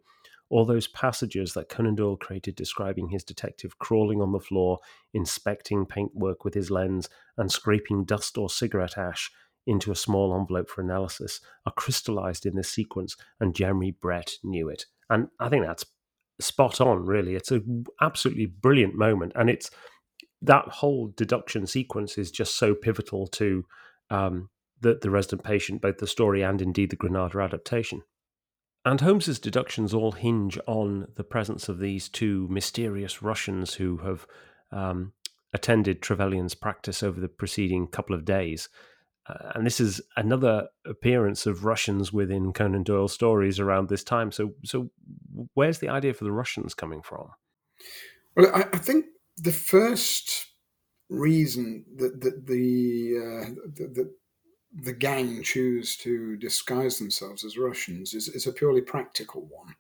[0.48, 4.78] All those passages that Conan Doyle created describing his detective crawling on the floor,
[5.12, 9.32] inspecting paintwork with his lens, and scraping dust or cigarette ash
[9.66, 14.68] into a small envelope for analysis are crystallized in this sequence, and Jeremy Brett knew
[14.68, 14.86] it.
[15.10, 15.84] And I think that's
[16.40, 17.34] spot on, really.
[17.34, 19.68] It's an absolutely brilliant moment, and it's
[20.42, 23.64] that whole deduction sequence is just so pivotal to
[24.10, 28.02] um, the, the resident patient, both the story and indeed the Granada adaptation.
[28.84, 34.26] And Holmes's deductions all hinge on the presence of these two mysterious Russians who have
[34.70, 35.12] um,
[35.52, 38.68] attended Trevelyan's practice over the preceding couple of days.
[39.28, 44.30] Uh, and this is another appearance of Russians within Conan Doyle stories around this time.
[44.30, 44.90] So, so
[45.54, 47.30] where's the idea for the Russians coming from?
[48.36, 50.46] Well, I, I think the first
[51.08, 54.14] reason that, that the, uh, the, the
[54.82, 59.74] the gang choose to disguise themselves as Russians is, is a purely practical one.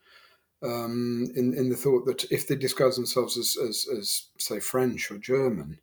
[0.62, 5.10] Um, in in the thought that if they disguise themselves as, as, as say French
[5.10, 5.78] or German,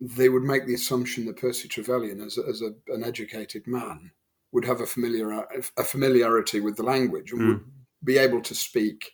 [0.00, 4.12] they would make the assumption that Percy Trevelyan, as, as a, an educated man,
[4.52, 5.44] would have a familiar
[5.76, 7.48] a familiarity with the language and mm.
[7.48, 7.64] would
[8.04, 9.10] be able to speak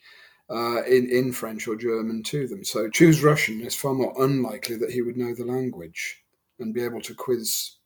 [0.50, 2.64] uh, in in French or German to them.
[2.64, 6.22] So choose Russian is far more unlikely that he would know the language
[6.58, 7.76] and be able to quiz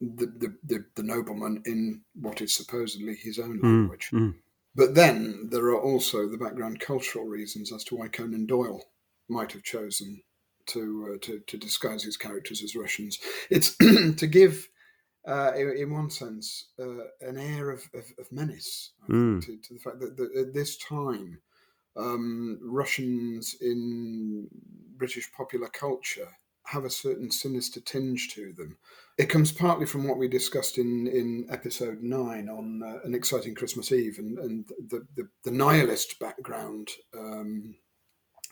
[0.00, 4.10] the, the, the, the nobleman in what is supposedly his own hmm, language.
[4.12, 4.34] Mm, mm.
[4.74, 8.82] But then there are also the background cultural reasons as to why Conan Doyle
[9.28, 10.22] might have chosen
[10.66, 13.18] to uh, to, to disguise his characters as Russians.
[13.50, 13.76] It's
[14.16, 14.68] to give,
[15.26, 19.40] uh, in, in, one sense, uh, an air of, of, of menace mm.
[19.40, 21.38] to, to, the fact that, that at this time,
[21.96, 24.48] um, Russians in
[24.96, 26.28] British popular culture
[26.64, 28.76] have a certain sinister tinge to them.
[29.18, 33.54] It comes partly from what we discussed in, in episode nine on uh, An Exciting
[33.54, 37.76] Christmas Eve and, and the, the, the nihilist background um,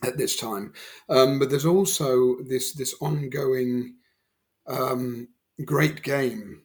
[0.05, 0.73] at this time.
[1.09, 3.97] Um, but there's also this, this ongoing
[4.67, 5.29] um,
[5.65, 6.64] great game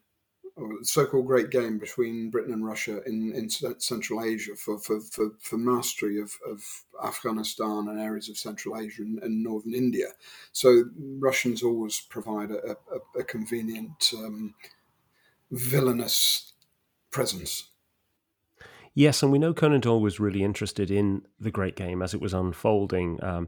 [0.82, 5.58] so-called great game between Britain and Russia in, in Central Asia for, for, for, for
[5.58, 6.64] mastery of, of
[7.04, 10.08] Afghanistan and areas of Central Asia and, and Northern India.
[10.52, 10.86] So
[11.20, 14.54] Russians always provide a, a, a convenient um,
[15.52, 16.54] villainous
[17.12, 17.70] presence.
[18.94, 22.22] Yes, and we know Conan Doyle was really interested in the Great Game as it
[22.22, 23.24] was unfolding.
[23.24, 23.48] Um,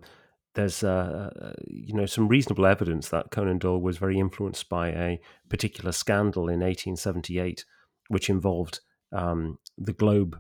[0.56, 4.90] there's uh, uh, you know some reasonable evidence that Conan Doyle was very influenced by
[4.90, 7.66] a particular scandal in 1878,
[8.10, 10.40] which involved um, the Globe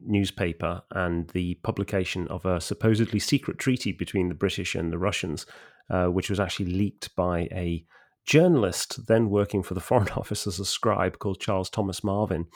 [0.00, 5.46] newspaper and the publication of a supposedly secret treaty between the British and the Russians,
[5.90, 7.84] uh, which was actually leaked by a
[8.24, 12.46] journalist then working for the Foreign Office as a scribe called Charles Thomas Marvin.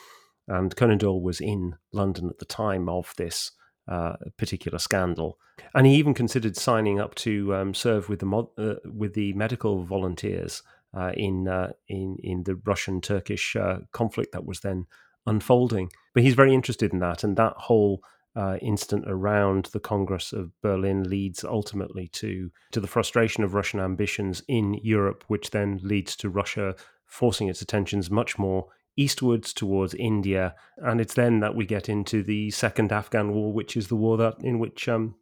[0.48, 3.50] And Conan Doyle was in London at the time of this
[3.88, 5.38] uh, particular scandal,
[5.74, 9.84] and he even considered signing up to um, serve with the uh, with the medical
[9.84, 10.62] volunteers
[10.94, 14.86] uh, in uh, in in the Russian Turkish uh, conflict that was then
[15.26, 15.90] unfolding.
[16.14, 18.02] But he's very interested in that, and that whole
[18.34, 23.80] uh, incident around the Congress of Berlin leads ultimately to to the frustration of Russian
[23.80, 28.66] ambitions in Europe, which then leads to Russia forcing its attentions much more
[28.96, 33.76] eastwards towards India, and it's then that we get into the Second Afghan War, which
[33.76, 35.14] is the war that in which um,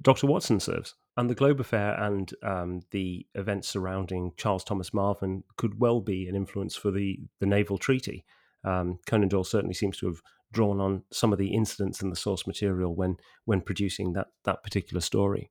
[0.00, 0.26] Dr.
[0.26, 0.94] Watson serves.
[1.16, 6.26] And the Globe affair and um, the events surrounding Charles Thomas Marvin could well be
[6.26, 8.24] an influence for the the naval treaty.
[8.64, 12.16] Um, Conan Doyle certainly seems to have drawn on some of the incidents in the
[12.16, 15.50] source material when when producing that that particular story.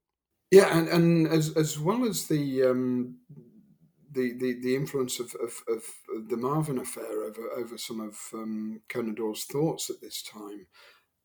[0.50, 3.18] Yeah, and, and as as well as the um,
[4.12, 5.84] the, the, the influence of, of, of,
[6.30, 10.68] the Marvin affair over, over some of um, Conan Doyle's thoughts at this time.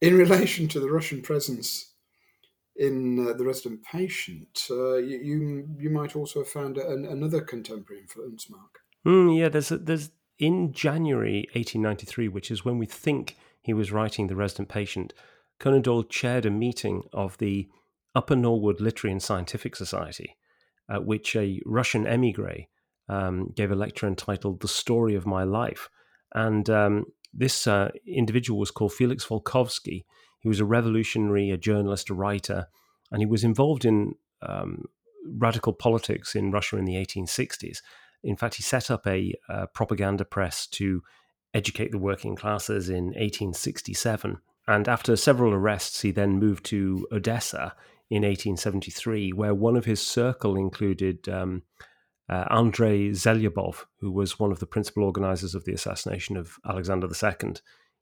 [0.00, 1.94] In relation to the Russian presence
[2.76, 7.40] in uh, the resident patient, uh, you, you, you might also have found an, another
[7.40, 8.80] contemporary influence, Mark.
[9.06, 13.90] Mm, yeah, there's a, there's in January 1893, which is when we think he was
[13.90, 15.12] writing The Resident Patient,
[15.58, 17.68] Conan Doyle chaired a meeting of the
[18.14, 20.36] Upper Norwood Literary and Scientific Society,
[20.88, 22.66] at which a Russian emigre
[23.08, 25.88] um, gave a lecture entitled The Story of My Life.
[26.34, 30.04] And um, this uh, individual was called Felix Volkovsky.
[30.40, 32.66] He was a revolutionary, a journalist, a writer,
[33.10, 34.84] and he was involved in um,
[35.26, 37.78] radical politics in Russia in the 1860s.
[38.22, 41.02] In fact, he set up a, a propaganda press to
[41.54, 44.38] educate the working classes in 1867.
[44.68, 47.74] And after several arrests, he then moved to Odessa
[48.10, 51.62] in 1873, where one of his circle included um,
[52.28, 57.06] uh, Andrei Zelyabov, who was one of the principal organizers of the assassination of Alexander
[57.06, 57.54] II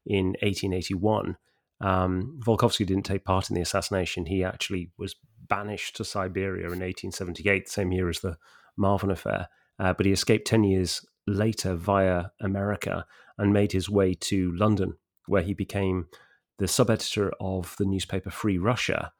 [0.06, 1.36] in 1881.
[1.80, 4.26] Um, Volkovsky didn't take part in the assassination.
[4.26, 5.16] He actually was
[5.48, 8.38] banished to Siberia in 1878, the same year as the
[8.76, 9.48] Marvin affair.
[9.78, 13.06] Uh, but he escaped 10 years later via America
[13.38, 14.94] and made his way to London,
[15.26, 16.06] where he became
[16.58, 19.12] the sub editor of the newspaper Free Russia.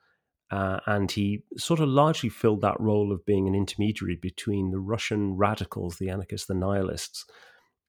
[0.50, 4.78] Uh, and he sort of largely filled that role of being an intermediary between the
[4.78, 7.24] Russian radicals, the anarchists, the nihilists,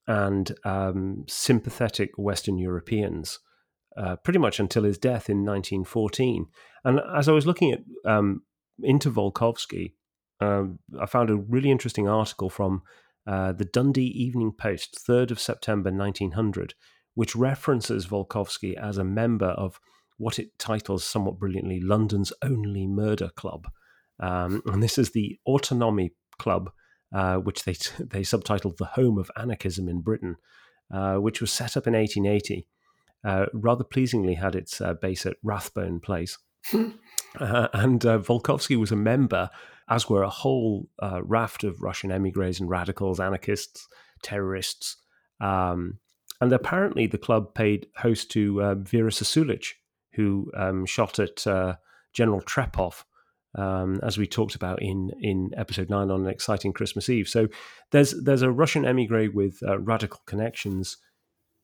[0.07, 3.39] and um, sympathetic Western Europeans,
[3.97, 6.47] uh, pretty much until his death in 1914.
[6.83, 8.43] And as I was looking at um,
[8.81, 9.93] into Volkovsky,
[10.39, 12.83] um, I found a really interesting article from
[13.27, 16.73] uh, the Dundee Evening Post, 3rd of September 1900,
[17.15, 19.79] which references Volkovsky as a member of
[20.17, 23.67] what it titles somewhat brilliantly London's only murder club.
[24.19, 26.71] Um, and this is the Autonomy Club,
[27.13, 30.37] uh, which they, they subtitled The Home of Anarchism in Britain,
[30.93, 32.67] uh, which was set up in 1880.
[33.23, 36.37] Uh, rather pleasingly had its uh, base at Rathbone Place.
[37.37, 39.49] Uh, and uh, Volkovsky was a member,
[39.89, 40.87] as were a whole
[41.21, 43.89] raft of Russian emigres and radicals, anarchists,
[44.23, 44.95] terrorists.
[45.41, 45.99] Um,
[46.41, 49.73] and apparently, the club paid host to uh, Vera Zasulich,
[50.15, 51.75] who um, shot at uh,
[52.13, 53.03] General Trepov,
[53.55, 57.27] um, as we talked about in in episode nine on an exciting Christmas Eve.
[57.27, 57.47] So
[57.91, 60.97] there's there's a Russian emigre with uh, radical connections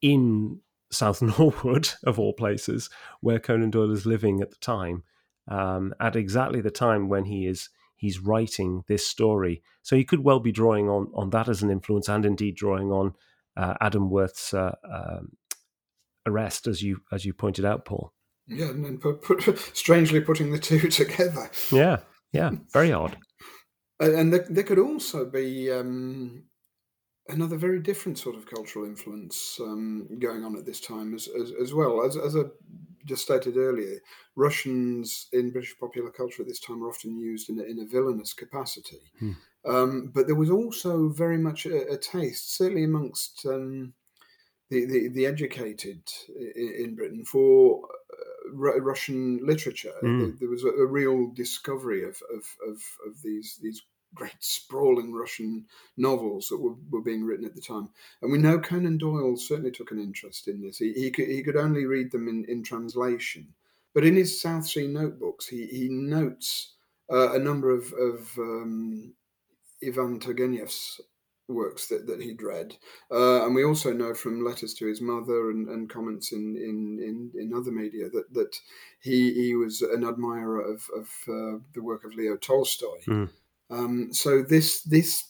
[0.02, 0.60] in
[0.92, 2.90] South Norwood, of all places,
[3.22, 5.04] where Conan Doyle is living at the time,
[5.48, 9.62] um, at exactly the time when he is he's writing this story.
[9.84, 12.92] So he could well be drawing on on that as an influence, and indeed drawing
[12.92, 13.14] on
[13.58, 15.38] uh, Adam Worth's uh, um,
[16.26, 18.14] arrest, as you as you pointed out, Paul.
[18.52, 21.50] Yeah, and then put, put, strangely putting the two together.
[21.72, 22.00] Yeah,
[22.32, 23.18] yeah, very odd.
[24.00, 26.44] And there, there could also be um,
[27.30, 31.52] another very different sort of cultural influence um, going on at this time as, as,
[31.62, 32.04] as well.
[32.04, 32.44] As, as I
[33.06, 34.00] just stated earlier,
[34.36, 37.86] Russians in British popular culture at this time are often used in a, in a
[37.86, 39.02] villainous capacity.
[39.20, 39.32] Hmm.
[39.66, 43.94] Um, but there was also very much a, a taste, certainly amongst um,
[44.70, 46.02] the, the, the, educated
[46.56, 47.82] in, in Britain, for
[48.52, 49.94] uh, Russian literature.
[50.04, 50.20] Mm.
[50.20, 53.82] There, there, was a, a, real discovery of, of, of, of, these these
[54.14, 55.66] great sprawling Russian
[55.98, 57.90] novels that were, were being written at the time.
[58.22, 60.80] And we know Conan Doyle certainly took an interest in this.
[60.80, 63.54] He, he, could, he could only read them in, in translation.
[63.94, 66.74] But in his South Sea notebooks, he, he notes
[67.12, 69.14] uh, a number of, of um,
[69.86, 71.02] Ivan Turgenev's
[71.54, 72.76] works that, that he'd read.
[73.12, 77.00] Uh, and we also know from letters to his mother and, and comments in, in,
[77.04, 78.56] in, in, other media that, that
[79.00, 83.00] he, he was an admirer of, of uh, the work of Leo Tolstoy.
[83.08, 83.30] Mm.
[83.70, 85.24] Um, so this this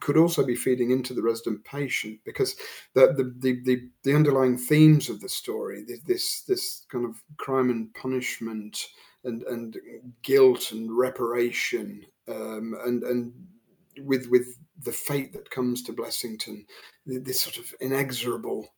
[0.00, 2.56] could also be feeding into the resident patient because
[2.94, 7.70] the the, the, the, the underlying themes of the story, this this kind of crime
[7.70, 8.88] and punishment
[9.24, 9.76] and, and
[10.22, 13.32] guilt and reparation um, and and
[14.04, 16.66] with with the fate that comes to Blessington,
[17.06, 18.68] this sort of inexorable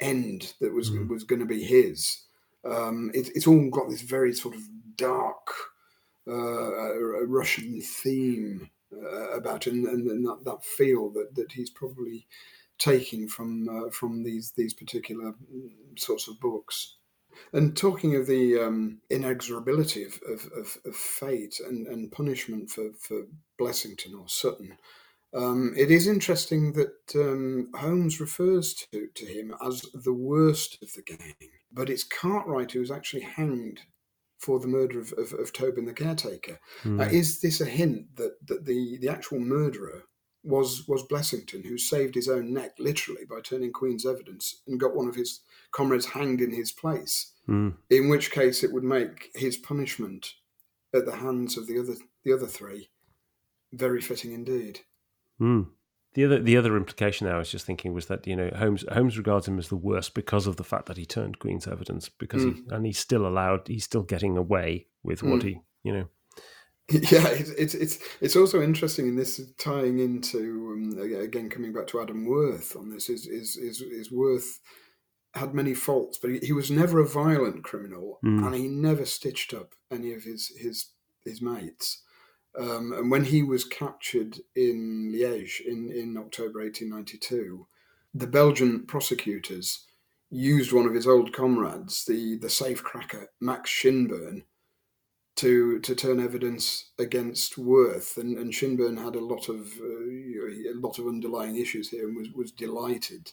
[0.00, 1.08] end that was mm.
[1.08, 2.24] was going to be his.
[2.64, 4.62] Um, it, it's all got this very sort of
[4.96, 5.48] dark
[6.26, 12.26] uh, Russian theme uh, about it, and, and that, that, feel that, that he's probably
[12.78, 15.34] taking from uh, from these these particular
[15.96, 16.96] sorts of books.
[17.52, 22.90] And talking of the um, inexorability of, of, of, of, fate and, and punishment for,
[22.98, 23.26] for
[23.60, 24.76] Blessington or Sutton,
[25.34, 30.92] um, it is interesting that um, Holmes refers to, to him as the worst of
[30.94, 31.34] the gang,
[31.72, 33.80] but it's Cartwright who was actually hanged
[34.38, 36.58] for the murder of, of, of Tobin the caretaker.
[36.84, 37.00] Mm.
[37.00, 40.04] Uh, is this a hint that, that the, the actual murderer
[40.44, 44.94] was was Blessington, who saved his own neck literally by turning Queen's evidence and got
[44.94, 45.40] one of his
[45.72, 47.32] comrades hanged in his place?
[47.48, 47.74] Mm.
[47.90, 50.34] In which case, it would make his punishment
[50.94, 52.88] at the hands of the other the other three
[53.72, 54.80] very fitting indeed.
[55.40, 55.68] Mm.
[56.14, 59.18] The other the other implication I was just thinking was that you know Holmes Holmes
[59.18, 62.44] regards him as the worst because of the fact that he turned Queen's evidence because
[62.44, 62.56] mm.
[62.56, 65.44] he, and he's still allowed he's still getting away with what mm.
[65.44, 66.08] he you know
[66.90, 71.86] yeah it's, it's it's it's also interesting in this tying into um, again coming back
[71.88, 74.60] to Adam Worth on this is is is, is Worth
[75.34, 78.44] had many faults but he, he was never a violent criminal mm.
[78.44, 80.86] and he never stitched up any of his his
[81.24, 82.02] his mates
[82.58, 87.66] um, and when he was captured in Liège in, in October 1892,
[88.14, 89.86] the Belgian prosecutors
[90.30, 94.42] used one of his old comrades, the, the safe cracker Max Shinburn,
[95.36, 100.74] to to turn evidence against Worth, and, and Shinburn had a lot of uh, a
[100.74, 103.30] lot of underlying issues here, and was was delighted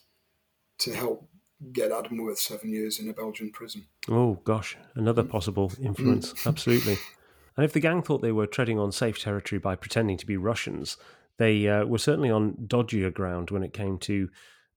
[0.78, 1.28] to help
[1.72, 3.88] get Adam Worth seven years in a Belgian prison.
[4.08, 6.46] Oh gosh, another possible influence, mm.
[6.46, 6.96] absolutely.
[7.56, 10.36] And if the gang thought they were treading on safe territory by pretending to be
[10.36, 10.96] Russians,
[11.38, 14.28] they uh, were certainly on dodgier ground when it came to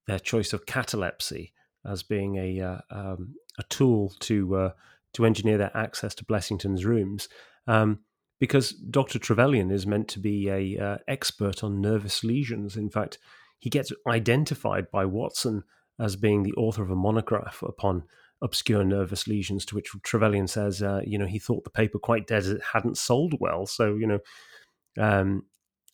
[0.06, 1.52] their choice of catalepsy
[1.84, 4.70] as being a uh, um, a tool to uh,
[5.14, 7.28] to engineer their access to Blessington's rooms.
[7.66, 8.00] Um,
[8.38, 9.18] because Dr.
[9.18, 12.74] Trevelyan is meant to be a uh, expert on nervous lesions.
[12.74, 13.18] In fact,
[13.58, 15.62] he gets identified by Watson
[15.98, 18.04] as being the author of a monograph upon
[18.42, 22.26] obscure nervous lesions, to which Trevelyan says, uh, you know, he thought the paper quite
[22.26, 23.66] dead it hadn't sold well.
[23.66, 24.18] So, you know,
[24.98, 25.44] um,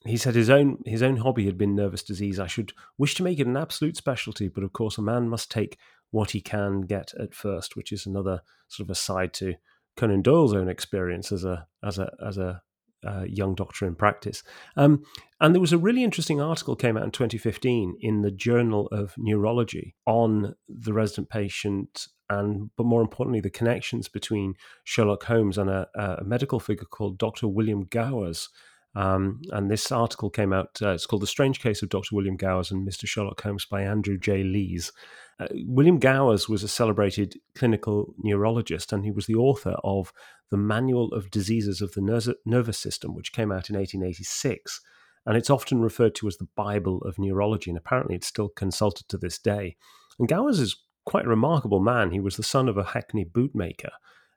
[0.04, 2.38] he said his own his own hobby had been nervous disease.
[2.38, 5.50] I should wish to make it an absolute specialty, but of course, a man must
[5.50, 5.78] take
[6.10, 9.54] what he can get at first, which is another sort of aside to
[9.96, 12.62] Conan Doyle's own experience as a as a as a
[13.04, 14.42] uh, young doctor in practice.
[14.76, 15.04] Um,
[15.40, 19.14] and there was a really interesting article came out in 2015 in the Journal of
[19.16, 24.54] Neurology on the resident patient and, but more importantly, the connections between
[24.84, 27.48] Sherlock Holmes and a, a medical figure called Dr.
[27.48, 28.48] William Gowers.
[28.94, 32.14] Um, and this article came out, uh, it's called The Strange Case of Dr.
[32.16, 33.06] William Gowers and Mr.
[33.06, 34.42] Sherlock Holmes by Andrew J.
[34.42, 34.90] Lees.
[35.38, 40.14] Uh, William Gowers was a celebrated clinical neurologist, and he was the author of
[40.50, 44.80] The Manual of Diseases of the Nervous System, which came out in 1886.
[45.26, 49.08] And it's often referred to as the Bible of Neurology, and apparently it's still consulted
[49.08, 49.76] to this day.
[50.18, 52.10] And Gowers is quite a remarkable man.
[52.10, 53.92] He was the son of a Hackney bootmaker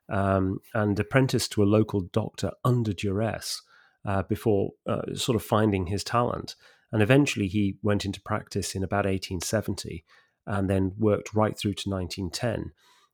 [0.08, 3.60] um, and apprenticed to a local doctor under duress
[4.06, 6.56] uh, before uh, sort of finding his talent.
[6.92, 10.04] And eventually he went into practice in about 1870
[10.46, 12.72] and then worked right through to 1910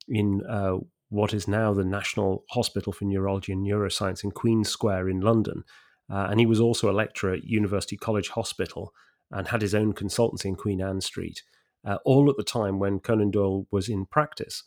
[0.09, 0.77] in uh,
[1.09, 5.65] what is now the National Hospital for Neurology and Neuroscience in Queen's Square in London.
[6.11, 8.93] Uh, and he was also a lecturer at University College Hospital
[9.31, 11.43] and had his own consultancy in Queen Anne Street,
[11.87, 14.65] uh, all at the time when Conan Doyle was in practice.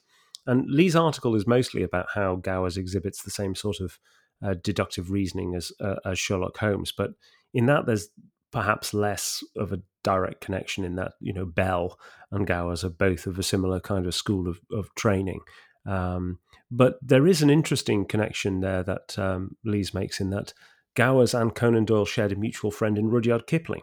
[0.47, 3.99] And Lees' article is mostly about how Gowers exhibits the same sort of
[4.43, 7.11] uh, deductive reasoning as, uh, as Sherlock Holmes, but
[7.53, 8.09] in that there's
[8.51, 11.99] perhaps less of a direct connection in that you know Bell
[12.31, 15.41] and Gowers are both of a similar kind of school of, of training.
[15.85, 16.39] Um,
[16.71, 20.53] but there is an interesting connection there that um, Lees makes in that
[20.95, 23.81] Gowers and Conan Doyle shared a mutual friend in Rudyard Kipling.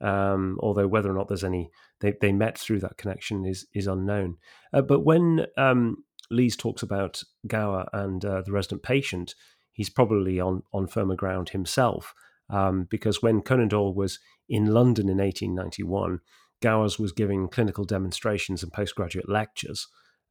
[0.00, 1.70] Um, although whether or not there's any
[2.00, 4.36] they, they met through that connection is is unknown.
[4.72, 9.34] Uh, but when um, Lees talks about Gower and uh, the resident patient,
[9.72, 12.14] he's probably on on firmer ground himself
[12.50, 14.18] um, because when Conan Doyle was
[14.48, 16.20] in London in 1891,
[16.62, 19.88] Gowers was giving clinical demonstrations and postgraduate lectures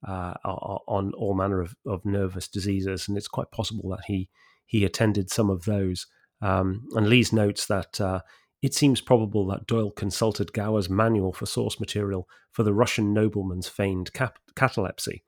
[0.08, 4.30] uh, on all manner of, of, nervous diseases, and it's quite possible that he
[4.66, 6.08] he attended some of those.
[6.42, 8.22] Um, and Lees notes that uh,
[8.62, 13.68] it seems probable that Doyle consulted Gower's manual for source material for the Russian nobleman's
[13.68, 15.24] feigned cap- catalepsy.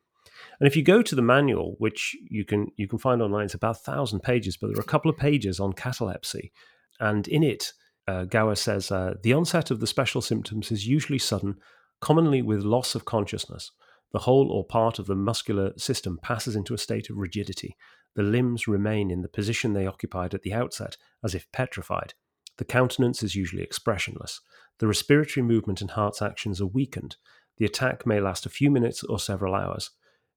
[0.59, 3.53] And if you go to the manual, which you can you can find online, it's
[3.53, 6.51] about thousand pages, but there are a couple of pages on catalepsy,
[6.99, 7.73] and in it,
[8.07, 11.55] uh, Gower says uh, the onset of the special symptoms is usually sudden,
[12.01, 13.71] commonly with loss of consciousness.
[14.13, 17.75] The whole or part of the muscular system passes into a state of rigidity.
[18.15, 22.13] The limbs remain in the position they occupied at the outset, as if petrified.
[22.58, 24.41] The countenance is usually expressionless.
[24.80, 27.18] The respiratory movement and heart's actions are weakened.
[27.58, 29.91] The attack may last a few minutes or several hours.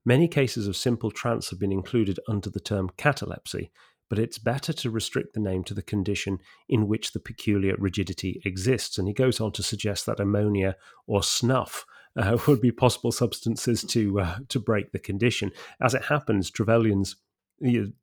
[0.05, 3.71] Many cases of simple trance have been included under the term catalepsy,
[4.09, 8.41] but it's better to restrict the name to the condition in which the peculiar rigidity
[8.45, 8.97] exists.
[8.97, 11.85] And he goes on to suggest that ammonia or snuff
[12.17, 15.53] uh, would be possible substances to uh, to break the condition.
[15.81, 17.17] As it happens, Trevelyan's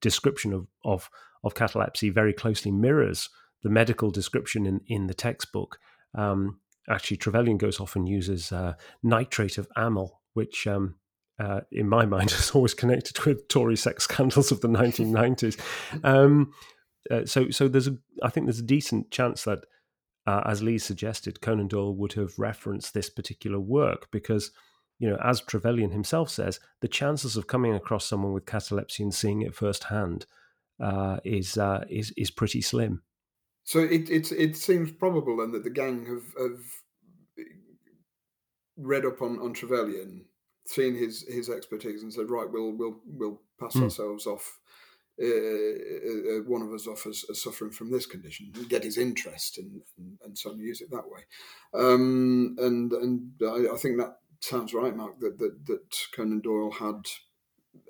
[0.02, 1.10] description of, of,
[1.44, 3.28] of catalepsy very closely mirrors
[3.64, 5.80] the medical description in, in the textbook.
[6.16, 10.96] Um, actually, Trevelyan goes off and uses uh, nitrate of amyl, which um,
[11.40, 15.60] uh, in my mind, is always connected with Tory sex scandals of the 1990s.
[16.04, 16.54] Um,
[17.10, 19.60] uh, so, so there's a, I think there's a decent chance that,
[20.26, 24.52] uh, as Lee suggested, Conan Doyle would have referenced this particular work because,
[25.00, 29.14] you know, as Trevelyan himself says, the chances of coming across someone with catalepsy and
[29.14, 30.26] seeing it firsthand
[30.84, 33.04] uh, is uh, is is pretty slim.
[33.68, 37.46] So it it it seems probable then that the gang have have
[38.78, 40.24] read up on on Trevelyan,
[40.66, 43.84] seen his his expertise, and said, right, we'll we'll we'll pass mm.
[43.84, 44.58] ourselves off.
[45.22, 49.00] Uh, uh, one of us off as, as, suffering from this condition, and get his
[49.00, 51.22] interest, and, and, and so on, use it that way.
[51.74, 55.20] Um, and and I, I, think that sounds right, Mark.
[55.20, 57.08] That that, that Conan Doyle had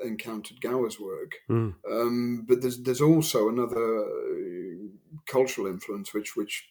[0.01, 1.75] encountered Gower's work, mm.
[1.91, 4.86] um, but there's there's also another uh,
[5.27, 6.69] cultural influence which which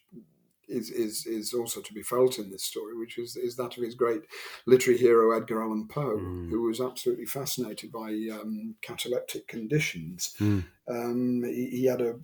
[0.67, 3.83] is, is is also to be felt in this story, which is is that of
[3.83, 4.23] his great
[4.65, 6.49] literary hero Edgar Allan Poe, mm.
[6.49, 10.35] who was absolutely fascinated by um, cataleptic conditions.
[10.39, 10.65] Mm.
[10.89, 12.15] Um, he, he, had a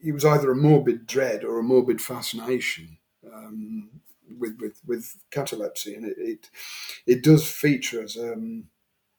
[0.00, 2.98] he was either a morbid dread or a morbid fascination
[3.32, 3.90] um,
[4.38, 6.50] with with with catalepsy, and it it,
[7.06, 8.64] it does feature as um,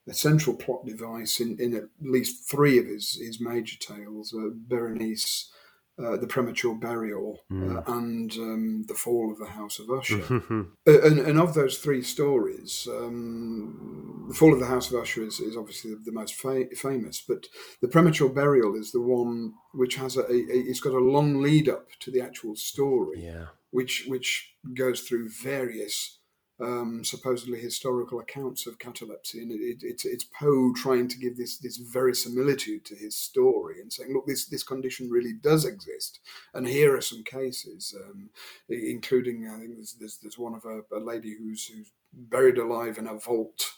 [0.07, 4.49] a central plot device in, in at least three of his his major tales: uh,
[4.53, 5.51] Berenice.
[5.99, 7.75] Uh, the premature burial mm.
[7.75, 10.21] uh, and um, the fall of the House of Usher.
[10.87, 15.23] uh, and, and, of those three stories, um, the fall of the House of Usher
[15.23, 17.47] is, is obviously the, the most fa- famous, but
[17.81, 21.41] the premature burial is the one which has a, a, a, it's got a long
[21.41, 23.47] lead up to the actual story, yeah.
[23.71, 26.18] which which goes through various
[26.61, 31.37] um, supposedly historical accounts of catalepsy, and it, it, it's it's Poe trying to give
[31.37, 36.19] this this verisimilitude to his story and saying, look, this this condition really does exist,
[36.53, 38.29] and here are some cases, um,
[38.67, 42.97] including I think there's, there's, there's one of a, a, lady who's who's buried alive
[42.97, 43.73] in a vault.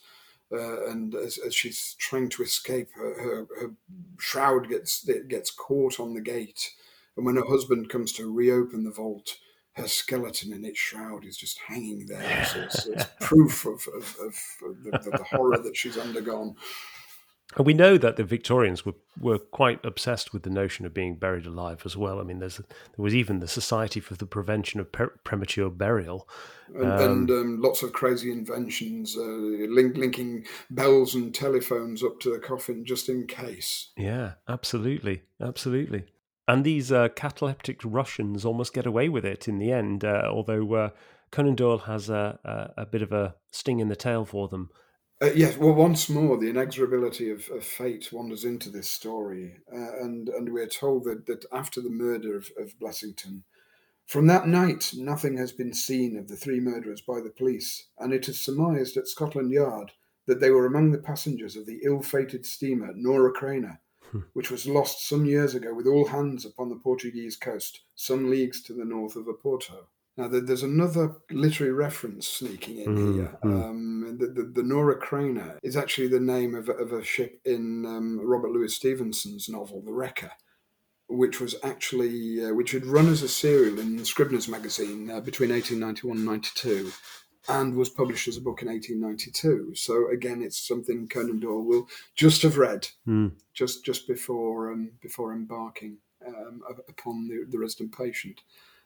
[0.54, 3.72] Uh, and as, as, she's trying to escape, her, her, her
[4.18, 6.72] shroud gets gets caught on the gate,
[7.16, 9.38] and when her husband comes to reopen the vault,
[9.82, 12.46] her skeleton in its shroud is just hanging there.
[12.46, 16.56] So it's, it's proof of, of, of the, the, horror that she's undergone.
[17.58, 21.16] And we know that the Victorians were, were quite obsessed with the notion of being
[21.16, 22.20] buried alive as well.
[22.22, 22.66] I mean, there's there
[22.98, 26.30] was even the Society for the Prevention of Premature Burial,
[26.74, 32.22] and, um, and um, lots of crazy inventions, uh, link, linking bells and telephones up
[32.22, 33.90] to the coffin just in case.
[33.98, 36.06] Yeah, absolutely, absolutely
[36.48, 40.04] and these uh, cataleptic Russians almost get away with it in the end.
[40.04, 40.90] Uh, although uh,
[41.32, 44.70] Conan Doyle has a, a, a, bit of a sting in the tail for them.
[45.22, 50.00] Uh, yes, well, once more, the inexorability of, of fate wanders into this story, uh,
[50.02, 53.44] and and we're told that that after the murder of, of Blessington,
[54.08, 58.12] from that night, nothing has been seen of the three murderers by the police, and
[58.12, 59.92] it is surmised at Scotland Yard
[60.26, 63.78] that they were among the passengers of the ill-fated steamer Norah Creina
[64.34, 68.62] which was lost some years ago with all hands upon the Portuguese coast, some leagues
[68.64, 69.86] to the north of Oporto.
[70.18, 73.38] Now, there's another literary reference sneaking in mm, here.
[73.44, 73.64] Mm.
[73.64, 77.86] Um, the, the, the, Norah Creina is actually the name of, of a ship in
[77.86, 80.32] um, Robert Louis Stevenson's novel, The Wrecker,
[81.08, 85.50] which was actually uh, which had run as a serial in Scribner's magazine uh, between
[85.50, 86.92] 1891 and 92
[87.48, 89.74] and was published as a book in 1892.
[89.76, 93.32] So again, it's something Conan Doyle will just have read mm.
[93.54, 98.42] just just before um, before embarking um, upon the, the resident patient.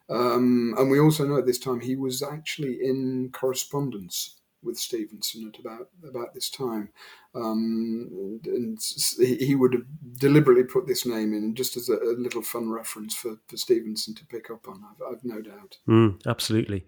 [0.10, 5.52] Um, and we also know at this time he was actually in correspondence with Stevenson
[5.54, 6.90] at about about this time,
[7.36, 8.80] um, and
[9.20, 9.86] he would have
[10.18, 14.16] deliberately put this name in just as a, a little fun reference for, for Stevenson
[14.16, 14.82] to pick up on.
[14.84, 15.78] I've, I've no doubt.
[15.88, 16.86] Mm, absolutely.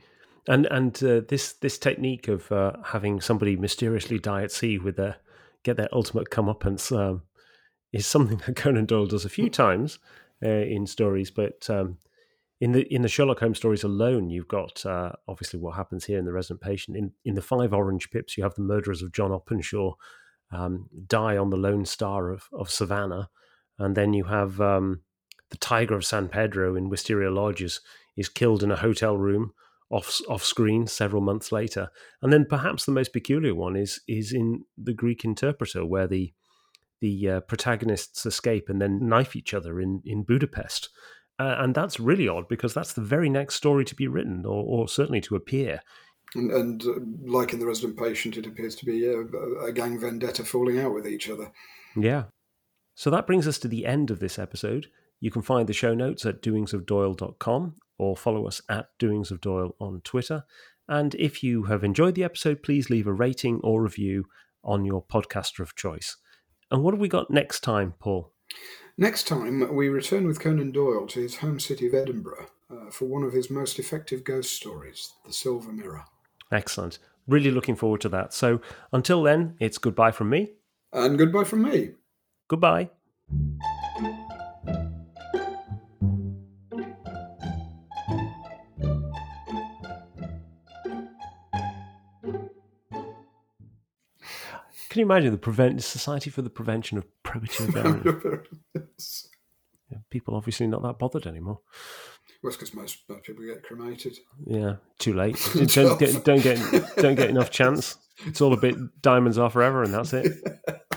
[0.48, 4.96] And and uh, this this technique of uh, having somebody mysteriously die at sea with
[4.96, 5.18] their
[5.64, 7.24] get their ultimate comeuppance um,
[7.92, 10.00] is something that Conan Doyle does a few times
[10.44, 11.32] uh, in stories.
[11.32, 11.98] But um,
[12.62, 16.18] in the in the Sherlock Holmes stories alone, you've got uh, obviously what happens here
[16.18, 16.96] in the Resident Patient.
[16.96, 19.96] In in the Five Orange Pips, you have the murderers of John Openshaw
[20.52, 23.30] um, die on the Lone Star of of Savannah,
[23.78, 25.02] and then you have um,
[25.50, 27.82] the Tiger of San Pedro in Wisteria Lodges
[28.16, 29.54] is killed in a hotel room
[29.90, 31.90] off off screen several months later.
[32.22, 36.34] And then perhaps the most peculiar one is is in the Greek Interpreter, where the
[37.00, 40.90] the uh, protagonists escape and then knife each other in in Budapest.
[41.40, 44.64] Uh, and that's really odd because that's the very next story to be written, or,
[44.64, 45.82] or certainly to appear.
[46.34, 49.20] And, and uh, like in the Resident Patient, it appears to be a,
[49.64, 51.52] a gang vendetta falling out with each other.
[51.96, 52.24] Yeah.
[52.96, 54.88] So that brings us to the end of this episode.
[55.20, 59.76] You can find the show notes at doingsofdoyle.com or follow us at Doings of Doyle
[59.80, 60.44] on Twitter.
[60.88, 64.26] And if you have enjoyed the episode, please leave a rating or review
[64.64, 66.18] on your podcaster of choice.
[66.72, 68.32] And what have we got next time, Paul?
[68.98, 73.06] Next time, we return with Conan Doyle to his home city of Edinburgh uh, for
[73.06, 76.06] one of his most effective ghost stories, The Silver Mirror.
[76.52, 77.00] Excellent.
[77.28, 78.34] Really looking forward to that.
[78.34, 80.54] So until then, it's goodbye from me.
[80.94, 81.92] And goodbye from me.
[82.48, 82.90] Goodbye.
[94.98, 98.42] Can you imagine the prevent Society for the Prevention of Premature Burial?
[99.92, 101.60] yeah, people obviously not that bothered anymore.
[102.42, 104.18] Well, because most, most people get cremated.
[104.48, 105.38] Yeah, too late.
[105.68, 106.58] don't, get, don't get
[106.96, 108.00] don't get enough chance.
[108.26, 110.34] It's all a bit diamonds are forever, and that's it.